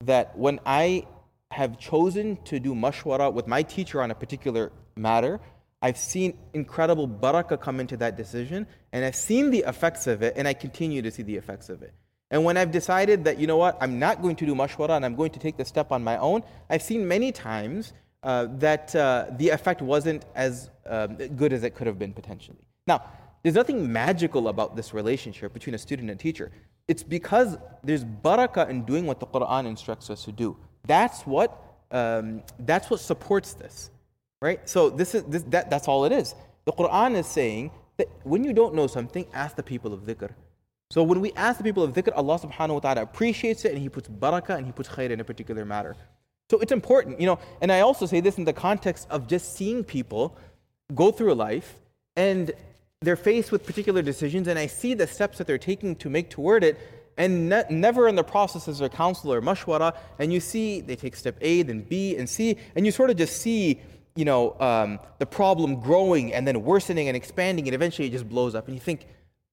that 0.04 0.36
when 0.36 0.58
I 0.66 1.06
have 1.50 1.78
chosen 1.78 2.38
to 2.44 2.58
do 2.58 2.74
mashwara 2.74 3.32
with 3.32 3.46
my 3.46 3.62
teacher 3.62 4.02
on 4.02 4.10
a 4.10 4.14
particular 4.14 4.72
matter, 4.96 5.38
I've 5.80 5.98
seen 5.98 6.36
incredible 6.54 7.06
barakah 7.06 7.60
come 7.60 7.78
into 7.78 7.96
that 7.98 8.16
decision, 8.16 8.66
and 8.92 9.04
I've 9.04 9.14
seen 9.14 9.50
the 9.50 9.64
effects 9.66 10.06
of 10.06 10.22
it, 10.22 10.34
and 10.36 10.48
I 10.48 10.54
continue 10.54 11.02
to 11.02 11.10
see 11.10 11.22
the 11.22 11.36
effects 11.36 11.68
of 11.68 11.82
it. 11.82 11.94
And 12.30 12.44
when 12.44 12.56
I've 12.56 12.72
decided 12.72 13.24
that, 13.24 13.38
you 13.38 13.46
know 13.46 13.56
what, 13.56 13.76
I'm 13.80 13.98
not 13.98 14.20
going 14.20 14.36
to 14.36 14.46
do 14.46 14.54
mashwara 14.54 14.96
and 14.96 15.04
I'm 15.04 15.14
going 15.14 15.30
to 15.30 15.38
take 15.38 15.56
the 15.56 15.64
step 15.64 15.92
on 15.92 16.02
my 16.02 16.18
own, 16.18 16.42
I've 16.68 16.82
seen 16.82 17.06
many 17.06 17.30
times 17.30 17.92
uh, 18.22 18.48
that 18.58 18.94
uh, 18.96 19.26
the 19.36 19.50
effect 19.50 19.80
wasn't 19.80 20.24
as 20.34 20.70
um, 20.86 21.14
good 21.14 21.52
as 21.52 21.62
it 21.62 21.74
could 21.74 21.86
have 21.86 21.98
been 21.98 22.12
potentially. 22.12 22.66
Now, 22.86 23.04
there's 23.42 23.54
nothing 23.54 23.92
magical 23.92 24.48
about 24.48 24.74
this 24.74 24.92
relationship 24.92 25.52
between 25.52 25.74
a 25.74 25.78
student 25.78 26.10
and 26.10 26.18
teacher. 26.18 26.50
It's 26.88 27.04
because 27.04 27.56
there's 27.84 28.04
barakah 28.04 28.68
in 28.68 28.84
doing 28.84 29.06
what 29.06 29.20
the 29.20 29.26
Quran 29.26 29.66
instructs 29.66 30.10
us 30.10 30.24
to 30.24 30.32
do. 30.32 30.56
That's 30.86 31.22
what, 31.22 31.62
um, 31.92 32.42
that's 32.60 32.90
what 32.90 32.98
supports 32.98 33.52
this, 33.52 33.90
right? 34.42 34.68
So 34.68 34.90
this 34.90 35.14
is, 35.14 35.22
this, 35.24 35.42
that, 35.44 35.70
that's 35.70 35.86
all 35.86 36.04
it 36.04 36.12
is. 36.12 36.34
The 36.64 36.72
Quran 36.72 37.16
is 37.16 37.26
saying 37.28 37.70
that 37.98 38.08
when 38.24 38.42
you 38.42 38.52
don't 38.52 38.74
know 38.74 38.88
something, 38.88 39.26
ask 39.32 39.54
the 39.54 39.62
people 39.62 39.92
of 39.92 40.00
dhikr. 40.00 40.30
So 40.90 41.02
when 41.02 41.20
we 41.20 41.32
ask 41.32 41.58
the 41.58 41.64
people 41.64 41.82
of 41.82 41.92
dhikr, 41.92 42.12
Allah 42.14 42.38
subhanahu 42.38 42.74
wa 42.74 42.80
ta'ala 42.80 43.02
appreciates 43.02 43.64
it 43.64 43.72
and 43.72 43.80
He 43.80 43.88
puts 43.88 44.08
barakah 44.08 44.56
and 44.56 44.66
He 44.66 44.72
puts 44.72 44.88
khair 44.88 45.10
in 45.10 45.20
a 45.20 45.24
particular 45.24 45.64
matter. 45.64 45.96
So 46.48 46.58
it's 46.58 46.70
important, 46.70 47.20
you 47.20 47.26
know, 47.26 47.40
and 47.60 47.72
I 47.72 47.80
also 47.80 48.06
say 48.06 48.20
this 48.20 48.38
in 48.38 48.44
the 48.44 48.52
context 48.52 49.08
of 49.10 49.26
just 49.26 49.56
seeing 49.56 49.82
people 49.82 50.36
go 50.94 51.10
through 51.10 51.34
life 51.34 51.74
and 52.14 52.52
they're 53.02 53.16
faced 53.16 53.50
with 53.50 53.66
particular 53.66 54.00
decisions 54.00 54.46
and 54.46 54.58
I 54.58 54.68
see 54.68 54.94
the 54.94 55.08
steps 55.08 55.38
that 55.38 55.48
they're 55.48 55.58
taking 55.58 55.96
to 55.96 56.08
make 56.08 56.30
toward 56.30 56.62
it 56.62 56.78
and 57.18 57.48
ne- 57.48 57.64
never 57.68 58.06
in 58.06 58.14
the 58.14 58.22
process 58.22 58.68
is 58.68 58.78
there 58.78 58.88
counsel 58.88 59.32
or 59.32 59.42
mashwara 59.42 59.96
and 60.20 60.32
you 60.32 60.38
see 60.38 60.80
they 60.80 60.94
take 60.94 61.16
step 61.16 61.36
A, 61.40 61.62
then 61.62 61.80
B 61.80 62.16
and 62.16 62.28
C 62.28 62.56
and 62.76 62.86
you 62.86 62.92
sort 62.92 63.10
of 63.10 63.16
just 63.16 63.42
see 63.42 63.80
you 64.14 64.24
know 64.24 64.56
um, 64.60 65.00
the 65.18 65.26
problem 65.26 65.80
growing 65.80 66.32
and 66.32 66.46
then 66.46 66.62
worsening 66.62 67.08
and 67.08 67.16
expanding 67.16 67.66
and 67.66 67.74
eventually 67.74 68.06
it 68.06 68.12
just 68.12 68.28
blows 68.28 68.54
up 68.54 68.66
and 68.66 68.74
you 68.74 68.80
think 68.80 69.06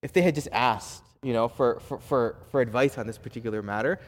if 0.03 0.13
they 0.13 0.21
had 0.21 0.35
just 0.35 0.49
asked 0.51 1.03
you 1.23 1.33
know, 1.33 1.47
for, 1.47 1.79
for, 1.79 1.99
for, 1.99 2.35
for 2.51 2.61
advice 2.61 2.97
on 2.97 3.07
this 3.07 3.17
particular 3.17 3.61
matter, 3.61 3.99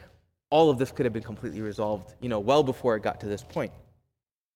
all 0.50 0.70
of 0.70 0.78
this 0.78 0.92
could 0.92 1.06
have 1.06 1.12
been 1.12 1.22
completely 1.22 1.60
resolved, 1.60 2.14
you 2.20 2.28
know, 2.28 2.38
well 2.38 2.62
before 2.62 2.94
it 2.96 3.02
got 3.02 3.20
to 3.20 3.26
this 3.26 3.42
point. 3.42 3.72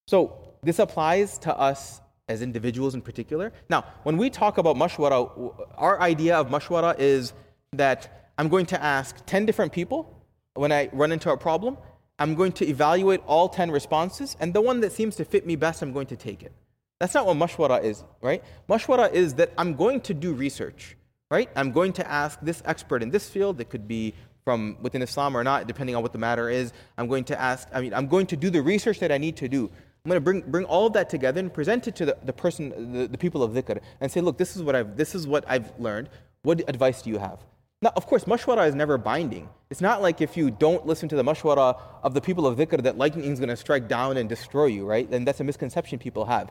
So 0.06 0.54
this 0.62 0.78
applies 0.78 1.38
to 1.38 1.56
us 1.56 2.00
as 2.28 2.42
individuals 2.42 2.94
in 2.94 3.02
particular. 3.02 3.52
Now, 3.68 3.84
when 4.04 4.16
we 4.16 4.30
talk 4.30 4.58
about 4.58 4.76
mashwara, 4.76 5.68
our 5.76 6.00
idea 6.00 6.36
of 6.36 6.48
mashwara 6.48 6.98
is 6.98 7.32
that 7.72 8.30
I'm 8.38 8.48
going 8.48 8.66
to 8.66 8.82
ask 8.82 9.16
10 9.26 9.46
different 9.46 9.72
people 9.72 10.16
when 10.54 10.70
I 10.70 10.88
run 10.92 11.12
into 11.12 11.30
a 11.30 11.36
problem. 11.36 11.76
I'm 12.18 12.34
going 12.34 12.52
to 12.52 12.66
evaluate 12.66 13.20
all 13.26 13.48
10 13.48 13.70
responses, 13.70 14.36
and 14.40 14.52
the 14.52 14.60
one 14.60 14.80
that 14.80 14.92
seems 14.92 15.16
to 15.16 15.24
fit 15.24 15.46
me 15.46 15.56
best, 15.56 15.82
I'm 15.82 15.92
going 15.92 16.06
to 16.08 16.16
take 16.16 16.42
it. 16.42 16.52
That's 16.98 17.14
not 17.14 17.26
what 17.26 17.36
mashwara 17.36 17.82
is, 17.82 18.04
right? 18.20 18.44
Mashwara 18.68 19.10
is 19.12 19.34
that 19.34 19.52
I'm 19.56 19.74
going 19.74 20.02
to 20.02 20.14
do 20.14 20.34
research 20.34 20.96
right? 21.30 21.48
I'm 21.56 21.72
going 21.72 21.92
to 21.94 22.10
ask 22.10 22.38
this 22.42 22.62
expert 22.64 23.02
in 23.02 23.10
this 23.10 23.28
field. 23.28 23.60
It 23.60 23.70
could 23.70 23.86
be 23.86 24.14
from 24.44 24.76
within 24.80 25.02
Islam 25.02 25.36
or 25.36 25.44
not, 25.44 25.66
depending 25.66 25.94
on 25.94 26.02
what 26.02 26.12
the 26.12 26.18
matter 26.18 26.50
is. 26.50 26.72
I'm 26.98 27.08
going 27.08 27.24
to 27.24 27.40
ask, 27.40 27.68
I 27.72 27.80
mean, 27.80 27.94
I'm 27.94 28.08
going 28.08 28.26
to 28.28 28.36
do 28.36 28.50
the 28.50 28.62
research 28.62 28.98
that 29.00 29.12
I 29.12 29.18
need 29.18 29.36
to 29.36 29.48
do. 29.48 29.70
I'm 30.04 30.08
going 30.08 30.16
to 30.16 30.24
bring, 30.24 30.40
bring 30.40 30.64
all 30.64 30.86
of 30.86 30.94
that 30.94 31.10
together 31.10 31.40
and 31.40 31.52
present 31.52 31.86
it 31.86 31.94
to 31.96 32.06
the, 32.06 32.16
the 32.24 32.32
person, 32.32 32.92
the, 32.92 33.06
the 33.06 33.18
people 33.18 33.42
of 33.42 33.52
dhikr, 33.52 33.80
and 34.00 34.10
say, 34.10 34.20
look, 34.20 34.38
this 34.38 34.56
is, 34.56 34.62
what 34.62 34.74
I've, 34.74 34.96
this 34.96 35.14
is 35.14 35.26
what 35.26 35.44
I've 35.46 35.78
learned. 35.78 36.08
What 36.42 36.68
advice 36.68 37.02
do 37.02 37.10
you 37.10 37.18
have? 37.18 37.38
Now, 37.82 37.92
of 37.96 38.06
course, 38.06 38.24
mashwara 38.24 38.66
is 38.66 38.74
never 38.74 38.98
binding. 38.98 39.48
It's 39.70 39.80
not 39.80 40.02
like 40.02 40.20
if 40.20 40.36
you 40.36 40.50
don't 40.50 40.86
listen 40.86 41.08
to 41.10 41.16
the 41.16 41.22
mashwara 41.22 41.78
of 42.02 42.14
the 42.14 42.20
people 42.20 42.46
of 42.46 42.58
dhikr 42.58 42.82
that 42.82 42.98
lightning 42.98 43.30
is 43.30 43.38
going 43.38 43.50
to 43.50 43.56
strike 43.56 43.88
down 43.88 44.16
and 44.16 44.28
destroy 44.28 44.66
you, 44.66 44.86
right? 44.86 45.08
And 45.10 45.26
that's 45.26 45.40
a 45.40 45.44
misconception 45.44 45.98
people 45.98 46.24
have. 46.24 46.50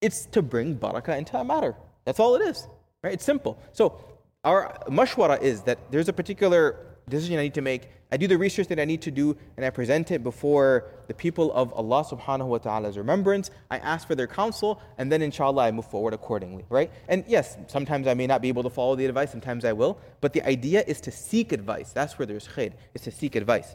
It's 0.00 0.26
to 0.26 0.42
bring 0.42 0.76
barakah 0.76 1.18
into 1.18 1.36
a 1.38 1.44
matter. 1.44 1.74
That's 2.04 2.20
all 2.20 2.34
it 2.36 2.42
is, 2.42 2.66
right? 3.02 3.12
It's 3.12 3.24
simple. 3.24 3.58
So 3.72 4.00
our 4.44 4.78
mashwara 4.88 5.40
is 5.42 5.62
that 5.62 5.78
there's 5.90 6.08
a 6.08 6.12
particular 6.12 6.86
decision 7.08 7.38
I 7.38 7.42
need 7.42 7.54
to 7.54 7.62
make. 7.62 7.88
I 8.10 8.16
do 8.16 8.26
the 8.26 8.38
research 8.38 8.68
that 8.68 8.78
I 8.78 8.84
need 8.84 9.02
to 9.02 9.10
do 9.10 9.36
and 9.56 9.66
I 9.66 9.70
present 9.70 10.10
it 10.10 10.22
before 10.22 10.86
the 11.08 11.14
people 11.14 11.52
of 11.52 11.72
Allah 11.74 12.04
subhanahu 12.04 12.46
wa 12.46 12.58
ta'ala's 12.58 12.96
remembrance. 12.96 13.50
I 13.70 13.78
ask 13.78 14.06
for 14.06 14.14
their 14.14 14.26
counsel 14.26 14.80
and 14.96 15.12
then 15.12 15.20
inshallah 15.20 15.64
I 15.64 15.70
move 15.70 15.86
forward 15.86 16.14
accordingly, 16.14 16.64
right? 16.70 16.90
And 17.08 17.24
yes, 17.28 17.56
sometimes 17.66 18.06
I 18.06 18.14
may 18.14 18.26
not 18.26 18.40
be 18.40 18.48
able 18.48 18.62
to 18.62 18.70
follow 18.70 18.96
the 18.96 19.04
advice, 19.04 19.30
sometimes 19.30 19.64
I 19.64 19.72
will, 19.72 19.98
but 20.20 20.32
the 20.32 20.42
idea 20.46 20.82
is 20.86 21.00
to 21.02 21.10
seek 21.10 21.52
advice. 21.52 21.92
That's 21.92 22.18
where 22.18 22.24
there's 22.24 22.48
khair, 22.48 22.72
is 22.94 23.02
to 23.02 23.10
seek 23.10 23.36
advice. 23.36 23.74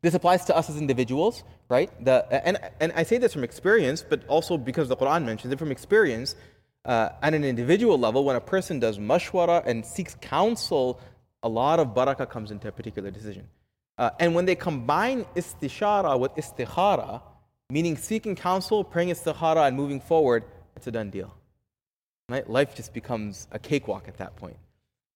This 0.00 0.14
applies 0.14 0.44
to 0.46 0.56
us 0.56 0.68
as 0.68 0.76
individuals, 0.78 1.44
right? 1.68 1.88
The, 2.04 2.26
and, 2.44 2.58
and 2.80 2.92
I 2.96 3.04
say 3.04 3.18
this 3.18 3.32
from 3.32 3.44
experience, 3.44 4.04
but 4.08 4.26
also 4.26 4.58
because 4.58 4.88
the 4.88 4.96
Quran 4.96 5.24
mentions 5.24 5.52
it 5.52 5.60
from 5.60 5.70
experience 5.70 6.34
uh, 6.84 7.10
at 7.22 7.34
an 7.34 7.44
individual 7.44 7.98
level, 7.98 8.24
when 8.24 8.36
a 8.36 8.40
person 8.40 8.80
does 8.80 8.98
mashwara 8.98 9.64
and 9.66 9.84
seeks 9.84 10.16
counsel, 10.20 11.00
a 11.42 11.48
lot 11.48 11.78
of 11.78 11.88
barakah 11.88 12.28
comes 12.28 12.50
into 12.50 12.68
a 12.68 12.72
particular 12.72 13.10
decision. 13.10 13.48
Uh, 13.98 14.10
and 14.18 14.34
when 14.34 14.46
they 14.46 14.54
combine 14.54 15.24
istishara 15.36 16.18
with 16.18 16.34
istikhara, 16.34 17.20
meaning 17.70 17.96
seeking 17.96 18.34
counsel, 18.34 18.82
praying 18.82 19.10
istikhara, 19.10 19.68
and 19.68 19.76
moving 19.76 20.00
forward, 20.00 20.44
it's 20.76 20.86
a 20.86 20.90
done 20.90 21.10
deal. 21.10 21.34
Right? 22.28 22.48
Life 22.48 22.74
just 22.74 22.92
becomes 22.92 23.46
a 23.52 23.58
cakewalk 23.58 24.08
at 24.08 24.16
that 24.18 24.36
point. 24.36 24.56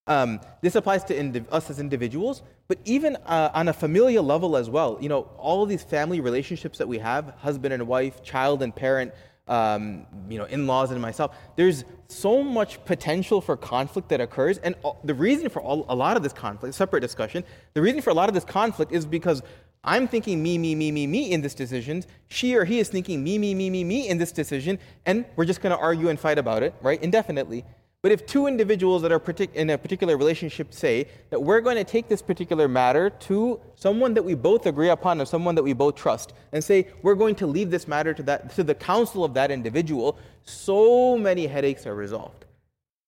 Um, 0.07 0.40
this 0.61 0.76
applies 0.76 1.02
to 1.05 1.16
indiv- 1.16 1.46
us 1.50 1.68
as 1.68 1.81
individuals, 1.81 2.42
but 2.68 2.79
even 2.85 3.16
uh, 3.26 3.50
on 3.55 3.68
a 3.68 3.72
familial 3.72 4.22
level 4.22 4.57
as 4.57 4.70
well. 4.70 4.98
You 5.00 5.09
know, 5.09 5.22
all 5.37 5.62
of 5.64 5.68
these 5.68 5.83
family 5.83 6.20
relationships 6.20 6.79
that 6.79 6.87
we 6.87 6.98
have, 6.98 7.31
husband 7.38 7.74
and 7.74 7.88
wife, 7.88 8.22
child 8.22 8.62
and 8.62 8.74
parent, 8.74 9.12
um, 9.49 10.07
you 10.29 10.39
know, 10.39 10.45
in-laws 10.45 10.91
and 10.91 11.01
myself. 11.01 11.37
There's 11.57 11.85
so 12.09 12.43
much 12.43 12.85
potential 12.85 13.41
for 13.41 13.57
conflict 13.57 14.09
that 14.09 14.21
occurs, 14.21 14.59
and 14.59 14.75
the 15.05 15.15
reason 15.15 15.49
for 15.49 15.61
all, 15.63 15.87
a 15.89 15.95
lot 15.95 16.17
of 16.17 16.23
this 16.23 16.33
conflict, 16.33 16.75
separate 16.75 17.01
discussion. 17.01 17.45
The 17.75 17.83
reason 17.83 18.01
for 18.01 18.11
a 18.11 18.15
lot 18.15 18.29
of 18.29 18.35
this 18.35 18.45
conflict 18.45 18.93
is 18.93 19.07
because 19.07 19.43
I'm 19.85 20.09
thinking 20.09 20.43
me, 20.43 20.59
me, 20.59 20.75
me, 20.75 20.91
me, 20.91 21.07
me 21.07 21.31
in 21.33 21.43
this 21.43 21.55
decision. 21.55 22.03
She 22.27 22.57
or 22.57 22.65
he 22.65 22.81
is 22.81 22.89
thinking 22.89 23.23
me, 23.23 23.39
me, 23.39 23.55
me, 23.55 23.71
me, 23.71 23.85
me 23.85 24.09
in 24.09 24.19
this 24.19 24.33
decision, 24.33 24.79
and 25.05 25.25
we're 25.37 25.45
just 25.45 25.61
going 25.61 25.75
to 25.75 25.81
argue 25.81 26.09
and 26.09 26.19
fight 26.19 26.39
about 26.39 26.63
it, 26.63 26.75
right, 26.83 27.01
indefinitely. 27.01 27.65
But 28.07 28.12
if 28.12 28.25
two 28.25 28.47
individuals 28.47 29.03
that 29.03 29.11
are 29.11 29.21
in 29.55 29.69
a 29.69 29.77
particular 29.77 30.16
relationship 30.16 30.73
say 30.73 31.09
that 31.31 31.42
we're 31.42 31.61
going 31.61 31.75
to 31.75 31.83
take 31.83 32.07
this 32.07 32.23
particular 32.23 32.69
matter 32.69 33.11
to 33.11 33.61
someone 33.75 34.14
that 34.14 34.23
we 34.23 34.35
both 34.35 34.64
agree 34.66 34.90
upon 34.90 35.21
or 35.21 35.25
someone 35.25 35.57
that 35.57 35.64
we 35.64 35.73
both 35.73 35.97
trust 35.97 36.33
and 36.53 36.62
say 36.62 36.87
we're 37.03 37.16
going 37.16 37.35
to 37.35 37.49
leave 37.49 37.73
this 37.73 37.88
matter 37.88 38.14
to 38.14 38.23
that 38.23 38.55
to 38.55 38.62
the 38.62 38.77
counsel 38.77 39.25
of 39.25 39.35
that 39.35 39.51
individual, 39.51 40.21
so 40.45 41.19
many 41.19 41.49
headaches 41.49 41.85
are 41.85 41.97
resolved. 41.97 42.45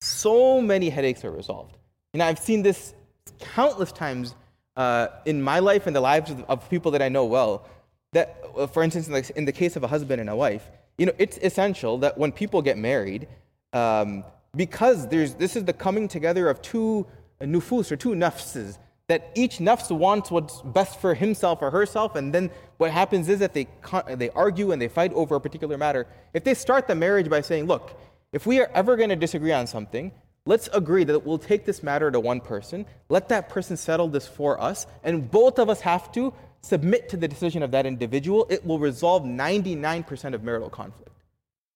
So 0.01 0.61
many 0.61 0.89
headaches 0.89 1.25
are 1.25 1.31
resolved. 1.31 1.77
And 2.13 2.21
I've 2.21 2.41
seen 2.41 2.65
this 2.65 2.93
countless 3.39 3.93
times 3.93 4.35
uh, 4.77 5.07
in 5.25 5.41
my 5.41 5.61
life 5.61 5.87
and 5.87 5.95
the 5.95 6.01
lives 6.01 6.33
of, 6.33 6.43
of, 6.51 6.69
people 6.69 6.91
that 6.91 7.03
I 7.03 7.09
know 7.09 7.25
well. 7.25 7.69
That, 8.15 8.43
uh, 8.57 8.67
for 8.67 8.83
instance, 8.83 9.07
in 9.07 9.13
the, 9.13 9.33
in 9.37 9.45
the, 9.45 9.53
case 9.53 9.77
of 9.77 9.85
a 9.85 9.87
husband 9.87 10.21
and 10.21 10.29
a 10.29 10.35
wife, 10.35 10.69
you 10.97 11.07
know, 11.07 11.13
it's 11.19 11.39
essential 11.39 11.99
that 11.99 12.19
when 12.19 12.33
people 12.33 12.63
get 12.63 12.77
married, 12.77 13.29
um, 13.73 14.25
because 14.57 15.09
there's, 15.09 15.35
this 15.35 15.57
is 15.57 15.65
the 15.65 15.73
coming 15.73 16.09
together 16.09 16.49
of 16.49 16.63
two 16.63 17.07
nufus 17.41 17.93
or 17.93 17.97
two 17.97 18.11
nafses, 18.11 18.79
that 19.09 19.31
each 19.35 19.59
nafs 19.59 19.91
wants 19.91 20.31
what's 20.31 20.61
best 20.63 21.01
for 21.01 21.15
himself 21.15 21.63
or 21.63 21.71
herself, 21.71 22.15
and 22.15 22.35
then 22.35 22.51
what 22.77 22.91
happens 22.91 23.29
is 23.29 23.39
that 23.39 23.55
they, 23.55 23.67
they 24.17 24.31
argue 24.31 24.71
and 24.73 24.81
they 24.81 24.89
fight 24.89 25.13
over 25.15 25.37
a 25.37 25.41
particular 25.41 25.79
matter. 25.79 26.07
If 26.35 26.45
they 26.45 26.55
start 26.55 26.87
the 26.87 26.95
marriage 26.95 27.31
by 27.31 27.41
saying, 27.41 27.67
look, 27.67 27.99
if 28.33 28.47
we 28.47 28.61
are 28.61 28.71
ever 28.75 28.97
going 28.97 29.09
to 29.09 29.17
disagree 29.17 29.53
on 29.53 29.67
something, 29.67 30.13
let's 30.45 30.69
agree 30.75 31.05
that 31.05 31.21
we'll 31.21 31.39
take 31.39 31.65
this 31.65 31.83
matter 31.83 32.11
to 32.11 32.21
one 32.21 32.41
person, 32.41 32.85
let 33.09 33.31
that 33.31 33.49
person 33.49 33.79
settle 33.79 34.09
this 34.09 34.27
for 34.27 34.61
us, 34.61 34.87
and 35.03 35.31
both 35.31 35.59
of 35.59 35.71
us 35.71 35.81
have 35.81 36.13
to 36.13 36.35
submit 36.61 37.09
to 37.09 37.17
the 37.17 37.29
decision 37.29 37.63
of 37.63 37.71
that 37.71 37.87
individual. 37.87 38.47
It 38.51 38.65
will 38.67 38.79
resolve 38.79 39.23
99% 39.23 40.35
of 40.35 40.43
marital 40.43 40.69
conflict. 40.69 41.18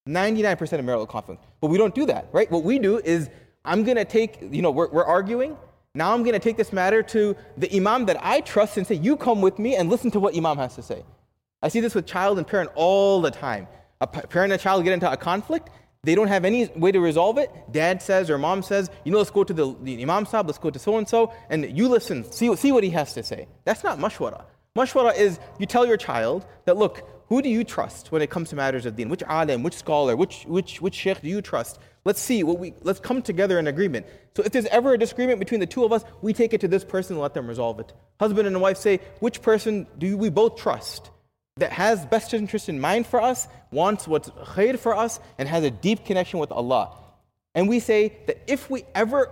99% 0.08 0.78
of 0.78 0.84
marital 0.84 1.06
conflict. 1.06 1.44
But 1.60 1.68
we 1.68 1.78
don't 1.78 1.94
do 1.94 2.06
that, 2.06 2.28
right? 2.32 2.50
What 2.50 2.64
we 2.64 2.78
do 2.78 2.98
is, 2.98 3.30
I'm 3.64 3.84
going 3.84 3.96
to 3.96 4.04
take, 4.04 4.38
you 4.50 4.62
know, 4.62 4.70
we're, 4.70 4.88
we're 4.88 5.04
arguing. 5.04 5.56
Now 5.94 6.12
I'm 6.12 6.22
going 6.22 6.32
to 6.32 6.40
take 6.40 6.56
this 6.56 6.72
matter 6.72 7.02
to 7.04 7.36
the 7.56 7.74
imam 7.76 8.06
that 8.06 8.16
I 8.20 8.40
trust 8.40 8.76
and 8.76 8.86
say, 8.86 8.94
you 8.94 9.16
come 9.16 9.40
with 9.40 9.58
me 9.58 9.76
and 9.76 9.88
listen 9.88 10.10
to 10.12 10.20
what 10.20 10.36
imam 10.36 10.56
has 10.56 10.74
to 10.76 10.82
say. 10.82 11.04
I 11.62 11.68
see 11.68 11.80
this 11.80 11.94
with 11.94 12.06
child 12.06 12.38
and 12.38 12.46
parent 12.46 12.70
all 12.74 13.20
the 13.20 13.30
time. 13.30 13.68
A 14.00 14.06
parent 14.06 14.52
and 14.52 14.60
a 14.60 14.62
child 14.62 14.82
get 14.82 14.92
into 14.92 15.10
a 15.10 15.16
conflict. 15.16 15.70
They 16.02 16.16
don't 16.16 16.26
have 16.26 16.44
any 16.44 16.66
way 16.74 16.90
to 16.90 16.98
resolve 16.98 17.38
it. 17.38 17.52
Dad 17.70 18.02
says 18.02 18.28
or 18.28 18.36
mom 18.36 18.64
says, 18.64 18.90
you 19.04 19.12
know, 19.12 19.18
let's 19.18 19.30
go 19.30 19.44
to 19.44 19.52
the, 19.52 19.76
the 19.82 20.02
imam 20.02 20.26
sahib, 20.26 20.46
let's 20.46 20.58
go 20.58 20.70
to 20.70 20.78
so 20.78 20.96
and 20.96 21.08
so, 21.08 21.32
and 21.48 21.78
you 21.78 21.88
listen, 21.88 22.24
see, 22.32 22.54
see 22.56 22.72
what 22.72 22.82
he 22.82 22.90
has 22.90 23.14
to 23.14 23.22
say. 23.22 23.46
That's 23.64 23.84
not 23.84 23.98
mashwara. 23.98 24.44
Mashwara 24.76 25.16
is 25.16 25.38
you 25.60 25.66
tell 25.66 25.86
your 25.86 25.96
child 25.96 26.44
that, 26.64 26.76
look, 26.76 27.21
who 27.32 27.40
do 27.40 27.48
you 27.48 27.64
trust 27.64 28.12
when 28.12 28.20
it 28.20 28.28
comes 28.28 28.50
to 28.50 28.56
matters 28.56 28.84
of 28.84 28.94
deen? 28.94 29.08
Which 29.08 29.22
alim, 29.22 29.62
which 29.62 29.74
scholar, 29.74 30.16
which, 30.16 30.44
which, 30.44 30.82
which 30.82 30.94
sheikh 30.94 31.22
do 31.22 31.28
you 31.28 31.40
trust? 31.40 31.78
Let's 32.04 32.20
see, 32.20 32.42
what 32.42 32.58
we, 32.58 32.74
let's 32.82 33.00
come 33.00 33.22
together 33.22 33.58
in 33.58 33.68
agreement. 33.68 34.04
So 34.36 34.42
if 34.42 34.52
there's 34.52 34.66
ever 34.66 34.92
a 34.92 34.98
disagreement 34.98 35.38
between 35.38 35.58
the 35.58 35.66
two 35.66 35.82
of 35.82 35.94
us, 35.94 36.04
we 36.20 36.34
take 36.34 36.52
it 36.52 36.60
to 36.60 36.68
this 36.68 36.84
person 36.84 37.14
and 37.14 37.22
let 37.22 37.32
them 37.32 37.46
resolve 37.46 37.80
it. 37.80 37.94
Husband 38.20 38.46
and 38.46 38.60
wife 38.60 38.76
say, 38.76 39.00
which 39.20 39.40
person 39.40 39.86
do 39.96 40.18
we 40.18 40.28
both 40.28 40.56
trust? 40.56 41.10
that 41.58 41.72
has 41.72 42.06
best 42.06 42.32
interest 42.32 42.68
in 42.68 42.80
mind 42.80 43.06
for 43.06 43.20
us, 43.20 43.46
wants 43.70 44.08
what's 44.08 44.30
khair 44.30 44.78
for 44.78 44.96
us, 44.96 45.20
and 45.38 45.48
has 45.48 45.64
a 45.64 45.70
deep 45.70 46.04
connection 46.04 46.38
with 46.38 46.50
Allah. 46.50 46.96
And 47.54 47.68
we 47.68 47.78
say 47.78 48.16
that 48.26 48.42
if 48.46 48.70
we 48.70 48.84
ever 48.94 49.28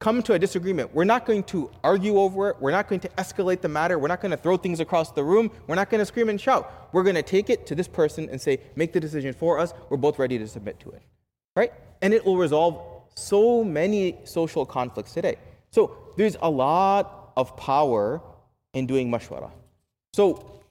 come 0.00 0.22
to 0.22 0.32
a 0.32 0.38
disagreement, 0.38 0.94
we're 0.94 1.04
not 1.04 1.26
going 1.26 1.42
to 1.44 1.70
argue 1.84 2.18
over 2.18 2.48
it, 2.48 2.56
we're 2.58 2.70
not 2.70 2.88
going 2.88 3.00
to 3.00 3.08
escalate 3.10 3.60
the 3.60 3.68
matter, 3.68 3.98
we're 3.98 4.08
not 4.08 4.22
going 4.22 4.30
to 4.30 4.36
throw 4.36 4.56
things 4.56 4.80
across 4.80 5.12
the 5.12 5.22
room, 5.22 5.50
we're 5.66 5.74
not 5.74 5.90
going 5.90 5.98
to 5.98 6.06
scream 6.06 6.30
and 6.30 6.40
shout. 6.40 6.88
We're 6.92 7.02
going 7.02 7.16
to 7.16 7.22
take 7.22 7.50
it 7.50 7.66
to 7.66 7.74
this 7.74 7.86
person 7.86 8.28
and 8.30 8.40
say, 8.40 8.60
make 8.74 8.94
the 8.94 9.00
decision 9.00 9.34
for 9.34 9.58
us, 9.58 9.74
we're 9.90 9.98
both 9.98 10.18
ready 10.18 10.38
to 10.38 10.48
submit 10.48 10.80
to 10.80 10.90
it. 10.90 11.02
Right? 11.54 11.72
And 12.00 12.14
it 12.14 12.24
will 12.24 12.38
resolve 12.38 12.82
so 13.14 13.62
many 13.62 14.16
social 14.24 14.64
conflicts 14.64 15.12
today. 15.12 15.36
So 15.70 15.96
there's 16.16 16.36
a 16.40 16.48
lot 16.48 17.32
of 17.36 17.54
power 17.56 18.22
in 18.72 18.86
doing 18.86 19.10
mashwara. 19.10 19.50
So 20.14 20.62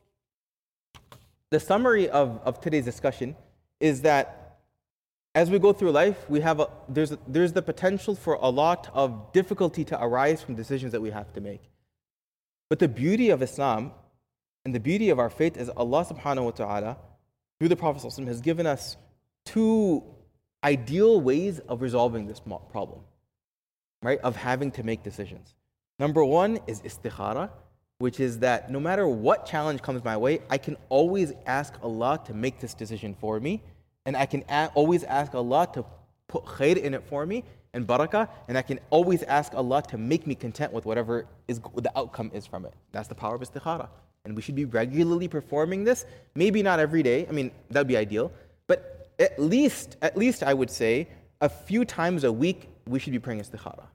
the 1.51 1.59
summary 1.59 2.09
of, 2.09 2.41
of 2.43 2.61
today's 2.61 2.85
discussion 2.85 3.35
is 3.79 4.01
that 4.01 4.38
as 5.35 5.49
we 5.49 5.59
go 5.59 5.73
through 5.73 5.91
life, 5.91 6.29
we 6.29 6.39
have 6.41 6.59
a, 6.59 6.67
there's, 6.87 7.11
a, 7.11 7.19
there's 7.27 7.53
the 7.53 7.61
potential 7.61 8.15
for 8.15 8.33
a 8.35 8.49
lot 8.49 8.89
of 8.93 9.31
difficulty 9.31 9.85
to 9.85 10.03
arise 10.03 10.41
from 10.41 10.55
decisions 10.55 10.91
that 10.91 11.01
we 11.01 11.11
have 11.11 11.31
to 11.33 11.41
make. 11.41 11.61
But 12.69 12.79
the 12.79 12.87
beauty 12.87 13.29
of 13.29 13.41
Islam 13.41 13.91
and 14.65 14.73
the 14.73 14.79
beauty 14.79 15.09
of 15.09 15.19
our 15.19 15.29
faith 15.29 15.57
is 15.57 15.69
Allah 15.69 16.05
subhanahu 16.05 16.45
wa 16.45 16.51
ta'ala, 16.51 16.97
through 17.59 17.69
the 17.69 17.75
Prophet 17.75 18.03
has 18.27 18.41
given 18.41 18.65
us 18.65 18.97
two 19.45 20.03
ideal 20.63 21.21
ways 21.21 21.59
of 21.59 21.81
resolving 21.81 22.27
this 22.27 22.39
problem, 22.39 23.01
right? 24.01 24.19
Of 24.19 24.35
having 24.35 24.71
to 24.71 24.83
make 24.83 25.03
decisions. 25.03 25.53
Number 25.99 26.23
one 26.23 26.59
is 26.67 26.81
istikhara, 26.81 27.49
which 27.99 28.19
is 28.19 28.39
that 28.39 28.71
no 28.71 28.79
matter 28.79 29.07
what 29.07 29.45
challenge 29.45 29.81
comes 29.81 30.03
my 30.03 30.17
way, 30.17 30.39
I 30.49 30.57
can 30.57 30.77
always 30.89 31.33
ask 31.45 31.73
Allah 31.83 32.21
to 32.25 32.33
make 32.33 32.59
this 32.59 32.73
decision 32.73 33.15
for 33.19 33.39
me, 33.39 33.61
and 34.05 34.15
I 34.15 34.25
can 34.25 34.43
a- 34.49 34.71
always 34.75 35.03
ask 35.03 35.33
Allah 35.35 35.67
to 35.73 35.85
put 36.27 36.45
khair 36.45 36.77
in 36.77 36.93
it 36.93 37.03
for 37.03 37.25
me 37.25 37.43
and 37.73 37.85
barakah, 37.85 38.27
and 38.47 38.57
I 38.57 38.61
can 38.61 38.79
always 38.89 39.23
ask 39.23 39.53
Allah 39.53 39.83
to 39.89 39.97
make 39.97 40.25
me 40.25 40.35
content 40.35 40.73
with 40.73 40.85
whatever 40.85 41.25
is 41.47 41.59
the 41.75 41.91
outcome 41.97 42.31
is 42.33 42.45
from 42.45 42.65
it. 42.65 42.73
That's 42.91 43.07
the 43.07 43.15
power 43.15 43.35
of 43.35 43.41
istikhara. 43.41 43.89
And 44.25 44.35
we 44.35 44.41
should 44.41 44.55
be 44.55 44.65
regularly 44.65 45.27
performing 45.27 45.83
this. 45.83 46.05
Maybe 46.35 46.61
not 46.61 46.79
every 46.79 47.03
day. 47.03 47.25
I 47.27 47.31
mean, 47.31 47.51
that 47.69 47.81
would 47.81 47.87
be 47.87 47.97
ideal. 47.97 48.31
But 48.67 49.09
at 49.19 49.39
least, 49.39 49.97
at 50.01 50.17
least 50.17 50.43
I 50.43 50.53
would 50.53 50.69
say, 50.69 51.07
a 51.41 51.49
few 51.49 51.85
times 51.85 52.23
a 52.23 52.31
week, 52.31 52.69
we 52.87 52.99
should 52.99 53.13
be 53.13 53.19
praying 53.19 53.41
istikhara. 53.41 53.85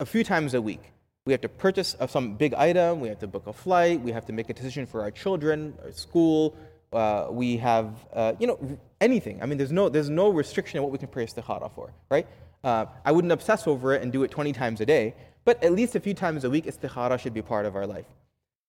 A 0.00 0.06
few 0.06 0.24
times 0.24 0.54
a 0.54 0.60
week. 0.60 0.82
We 1.26 1.32
have 1.32 1.40
to 1.42 1.48
purchase 1.48 1.96
some 2.08 2.34
big 2.34 2.52
item, 2.54 3.00
we 3.00 3.08
have 3.08 3.18
to 3.20 3.26
book 3.26 3.46
a 3.46 3.52
flight, 3.52 4.00
we 4.00 4.12
have 4.12 4.26
to 4.26 4.32
make 4.32 4.50
a 4.50 4.52
decision 4.52 4.84
for 4.84 5.00
our 5.00 5.10
children, 5.10 5.72
our 5.82 5.92
school, 5.92 6.54
uh, 6.94 7.28
we 7.30 7.56
have, 7.58 7.94
uh, 8.12 8.32
you 8.38 8.46
know, 8.46 8.58
anything. 9.00 9.42
I 9.42 9.46
mean, 9.46 9.58
there's 9.58 9.72
no, 9.72 9.88
there's 9.88 10.10
no 10.10 10.28
restriction 10.28 10.78
on 10.78 10.84
what 10.84 10.92
we 10.92 10.98
can 10.98 11.08
pray 11.08 11.26
istikhara 11.26 11.70
for, 11.72 11.92
right? 12.10 12.26
Uh, 12.62 12.86
I 13.04 13.12
wouldn't 13.12 13.32
obsess 13.32 13.66
over 13.66 13.94
it 13.94 14.02
and 14.02 14.12
do 14.12 14.22
it 14.22 14.30
20 14.30 14.52
times 14.52 14.80
a 14.80 14.86
day, 14.86 15.14
but 15.44 15.62
at 15.62 15.72
least 15.72 15.94
a 15.94 16.00
few 16.00 16.14
times 16.14 16.44
a 16.44 16.50
week, 16.50 16.64
istikhara 16.66 17.18
should 17.18 17.34
be 17.34 17.42
part 17.42 17.66
of 17.66 17.76
our 17.76 17.86
life. 17.86 18.06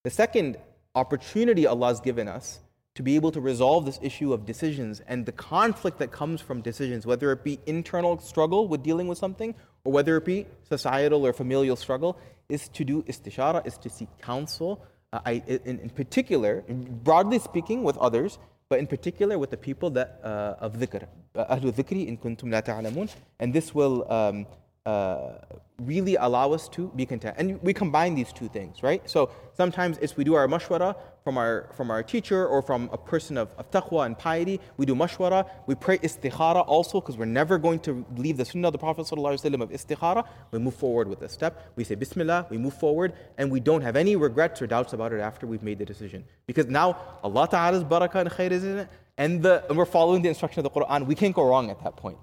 The 0.03 0.09
second 0.09 0.57
opportunity 0.93 1.65
Allah 1.65 1.87
has 1.87 1.99
given 1.99 2.27
us 2.27 2.59
to 2.95 3.03
be 3.03 3.15
able 3.15 3.31
to 3.31 3.41
resolve 3.41 3.85
this 3.85 3.99
issue 4.01 4.33
of 4.33 4.45
decisions 4.45 5.01
and 5.07 5.25
the 5.25 5.31
conflict 5.31 5.99
that 5.99 6.11
comes 6.11 6.41
from 6.41 6.61
decisions, 6.61 7.05
whether 7.05 7.31
it 7.31 7.43
be 7.43 7.59
internal 7.65 8.17
struggle 8.19 8.67
with 8.67 8.81
dealing 8.83 9.07
with 9.07 9.17
something 9.17 9.53
or 9.83 9.91
whether 9.91 10.15
it 10.17 10.25
be 10.25 10.45
societal 10.67 11.25
or 11.25 11.33
familial 11.33 11.75
struggle, 11.75 12.17
is 12.47 12.69
to 12.69 12.85
do 12.85 13.03
istishara, 13.03 13.65
is 13.65 13.77
to 13.77 13.89
seek 13.89 14.09
counsel. 14.21 14.81
Uh, 15.15 15.21
I, 15.25 15.31
in, 15.47 15.79
in, 15.79 15.89
particular, 15.89 16.61
broadly 16.67 17.39
speaking, 17.39 17.83
with 17.83 17.97
others, 17.99 18.37
but 18.67 18.79
in 18.79 18.87
particular 18.87 19.39
with 19.39 19.49
the 19.49 19.55
people 19.55 19.89
that 19.91 20.19
uh, 20.21 20.55
of 20.59 20.73
dhikr, 20.73 21.07
uh, 21.35 21.55
ahlu 21.55 21.71
dhikri 21.71 22.05
in 22.05 22.17
kuntum 22.17 22.51
la 22.51 22.59
ta'lamun, 22.59 23.09
and 23.39 23.53
this 23.53 23.73
will 23.73 24.11
um, 24.11 24.45
uh, 24.85 25.33
really 25.81 26.15
allow 26.15 26.53
us 26.53 26.69
to 26.69 26.91
be 26.95 27.05
content. 27.05 27.35
And 27.37 27.61
we 27.61 27.73
combine 27.73 28.15
these 28.15 28.31
two 28.31 28.47
things, 28.47 28.83
right? 28.83 29.07
So 29.09 29.31
sometimes 29.53 29.97
it's 29.97 30.15
we 30.15 30.23
do 30.23 30.35
our 30.35 30.47
mashwara 30.47 30.95
from 31.23 31.37
our, 31.37 31.69
from 31.75 31.89
our 31.89 32.03
teacher 32.03 32.47
or 32.47 32.61
from 32.61 32.89
a 32.93 32.97
person 32.97 33.35
of, 33.37 33.49
of 33.57 33.69
taqwa 33.71 34.05
and 34.05 34.17
piety. 34.17 34.59
We 34.77 34.85
do 34.85 34.95
mashwara. 34.95 35.49
We 35.65 35.75
pray 35.75 35.97
istikhara 35.97 36.63
also 36.67 37.01
because 37.01 37.17
we're 37.17 37.25
never 37.25 37.57
going 37.57 37.79
to 37.79 38.05
leave 38.15 38.37
the 38.37 38.45
sunnah 38.45 38.67
of 38.67 38.73
the 38.73 38.77
Prophet 38.77 39.11
of 39.11 39.17
istikhara. 39.17 40.25
We 40.51 40.59
move 40.59 40.75
forward 40.75 41.07
with 41.07 41.19
this 41.19 41.33
step. 41.33 41.73
We 41.75 41.83
say 41.83 41.95
bismillah, 41.95 42.47
we 42.49 42.57
move 42.57 42.75
forward, 42.75 43.13
and 43.37 43.51
we 43.51 43.59
don't 43.59 43.81
have 43.81 43.95
any 43.95 44.15
regrets 44.15 44.61
or 44.61 44.67
doubts 44.67 44.93
about 44.93 45.13
it 45.13 45.19
after 45.19 45.47
we've 45.47 45.63
made 45.63 45.79
the 45.79 45.85
decision. 45.85 46.25
Because 46.45 46.67
now 46.67 46.97
Allah 47.23 47.47
Ta'ala's 47.49 47.83
barakah 47.83 48.21
and 48.21 48.29
khair 48.29 48.51
is 48.51 48.63
in 48.63 48.77
it, 48.77 48.89
and, 49.17 49.41
the, 49.41 49.65
and 49.67 49.77
we're 49.77 49.85
following 49.85 50.21
the 50.21 50.29
instruction 50.29 50.63
of 50.63 50.71
the 50.71 50.79
Quran. 50.79 51.07
We 51.07 51.15
can't 51.15 51.33
go 51.33 51.43
wrong 51.47 51.71
at 51.71 51.83
that 51.83 51.95
point. 51.95 52.17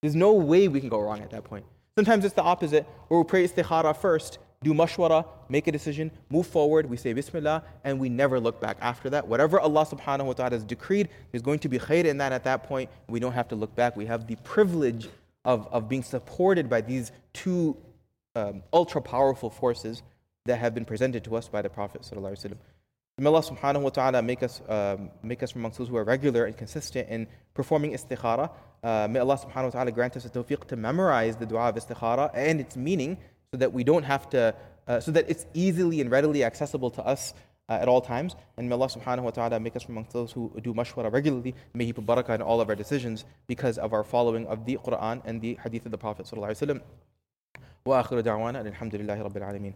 There's 0.00 0.16
no 0.16 0.32
way 0.32 0.66
we 0.66 0.80
can 0.80 0.88
go 0.88 1.00
wrong 1.00 1.20
at 1.20 1.30
that 1.30 1.44
point. 1.44 1.64
Sometimes 1.96 2.24
it's 2.24 2.34
the 2.34 2.42
opposite, 2.42 2.86
where 3.08 3.20
we 3.20 3.24
pray 3.24 3.46
istikhara 3.46 3.94
first, 3.94 4.38
do 4.62 4.72
mashwara, 4.72 5.26
make 5.48 5.66
a 5.66 5.72
decision, 5.72 6.10
move 6.30 6.46
forward, 6.46 6.88
we 6.88 6.96
say 6.96 7.12
bismillah, 7.12 7.62
and 7.84 7.98
we 7.98 8.08
never 8.08 8.40
look 8.40 8.60
back 8.60 8.78
after 8.80 9.10
that. 9.10 9.26
Whatever 9.28 9.60
Allah 9.60 9.84
subhanahu 9.84 10.24
wa 10.24 10.32
ta'ala 10.32 10.52
has 10.52 10.64
decreed, 10.64 11.08
there's 11.30 11.42
going 11.42 11.58
to 11.58 11.68
be 11.68 11.78
khair 11.78 12.04
in 12.04 12.16
that 12.18 12.32
at 12.32 12.44
that 12.44 12.62
point. 12.62 12.88
We 13.08 13.20
don't 13.20 13.32
have 13.32 13.48
to 13.48 13.56
look 13.56 13.74
back. 13.74 13.96
We 13.96 14.06
have 14.06 14.26
the 14.26 14.36
privilege 14.36 15.08
of, 15.44 15.68
of 15.70 15.88
being 15.88 16.02
supported 16.02 16.70
by 16.70 16.80
these 16.80 17.12
two 17.34 17.76
um, 18.36 18.62
ultra 18.72 19.02
powerful 19.02 19.50
forces 19.50 20.02
that 20.46 20.58
have 20.58 20.74
been 20.74 20.84
presented 20.86 21.24
to 21.24 21.36
us 21.36 21.48
by 21.48 21.60
the 21.60 21.68
Prophet. 21.68 22.04
May 23.19 23.29
Allah 23.29 23.41
subhanahu 23.41 23.81
wa 23.81 23.89
ta'ala 23.89 24.21
make 24.21 24.43
us, 24.43 24.61
um, 24.69 25.09
make 25.23 25.41
us 25.41 25.49
from 25.49 25.61
amongst 25.61 25.79
those 25.79 25.87
who 25.87 25.97
are 25.97 26.03
regular 26.03 26.45
and 26.45 26.55
consistent 26.55 27.09
in 27.09 27.25
performing 27.55 27.93
istikhara. 27.93 28.51
Uh, 28.83 29.07
may 29.09 29.17
Allah 29.17 29.39
subhanahu 29.39 29.63
wa 29.63 29.69
ta'ala 29.71 29.91
grant 29.91 30.15
us 30.17 30.23
the 30.23 30.29
tawfiq 30.29 30.65
to 30.67 30.75
memorize 30.75 31.35
the 31.35 31.47
dua 31.47 31.69
of 31.69 31.75
istikhara 31.75 32.29
and 32.35 32.61
its 32.61 32.77
meaning 32.77 33.17
so 33.51 33.57
that 33.57 33.73
we 33.73 33.83
don't 33.83 34.03
have 34.03 34.29
to, 34.29 34.53
uh, 34.87 34.99
so 34.99 35.09
that 35.11 35.27
it's 35.27 35.47
easily 35.55 35.99
and 35.99 36.11
readily 36.11 36.43
accessible 36.43 36.91
to 36.91 37.03
us 37.03 37.33
uh, 37.69 37.73
at 37.73 37.87
all 37.87 38.01
times. 38.01 38.35
And 38.55 38.69
may 38.69 38.75
Allah 38.75 38.87
subhanahu 38.87 39.23
wa 39.23 39.31
ta'ala 39.31 39.59
make 39.59 39.75
us 39.75 39.81
from 39.81 39.95
amongst 39.95 40.13
those 40.13 40.31
who 40.31 40.51
do 40.61 40.75
mashwara 40.75 41.11
regularly. 41.11 41.55
May 41.73 41.85
He 41.85 41.93
put 41.93 42.05
barakah 42.05 42.35
in 42.35 42.43
all 42.43 42.61
of 42.61 42.69
our 42.69 42.75
decisions 42.75 43.25
because 43.47 43.79
of 43.79 43.93
our 43.93 44.03
following 44.03 44.45
of 44.45 44.65
the 44.65 44.77
Quran 44.77 45.23
and 45.25 45.41
the 45.41 45.57
hadith 45.63 45.85
of 45.85 45.91
the 45.91 45.97
Prophet 45.97 46.27
sallallahu 46.27 46.51
alaihi 46.51 46.67
wasallam. 46.67 46.81
وآخر 47.87 48.19
دعوانا 48.19 48.61
الحمد 48.61 48.95
لله 48.95 49.21
رب 49.21 49.37
العالمين 49.37 49.73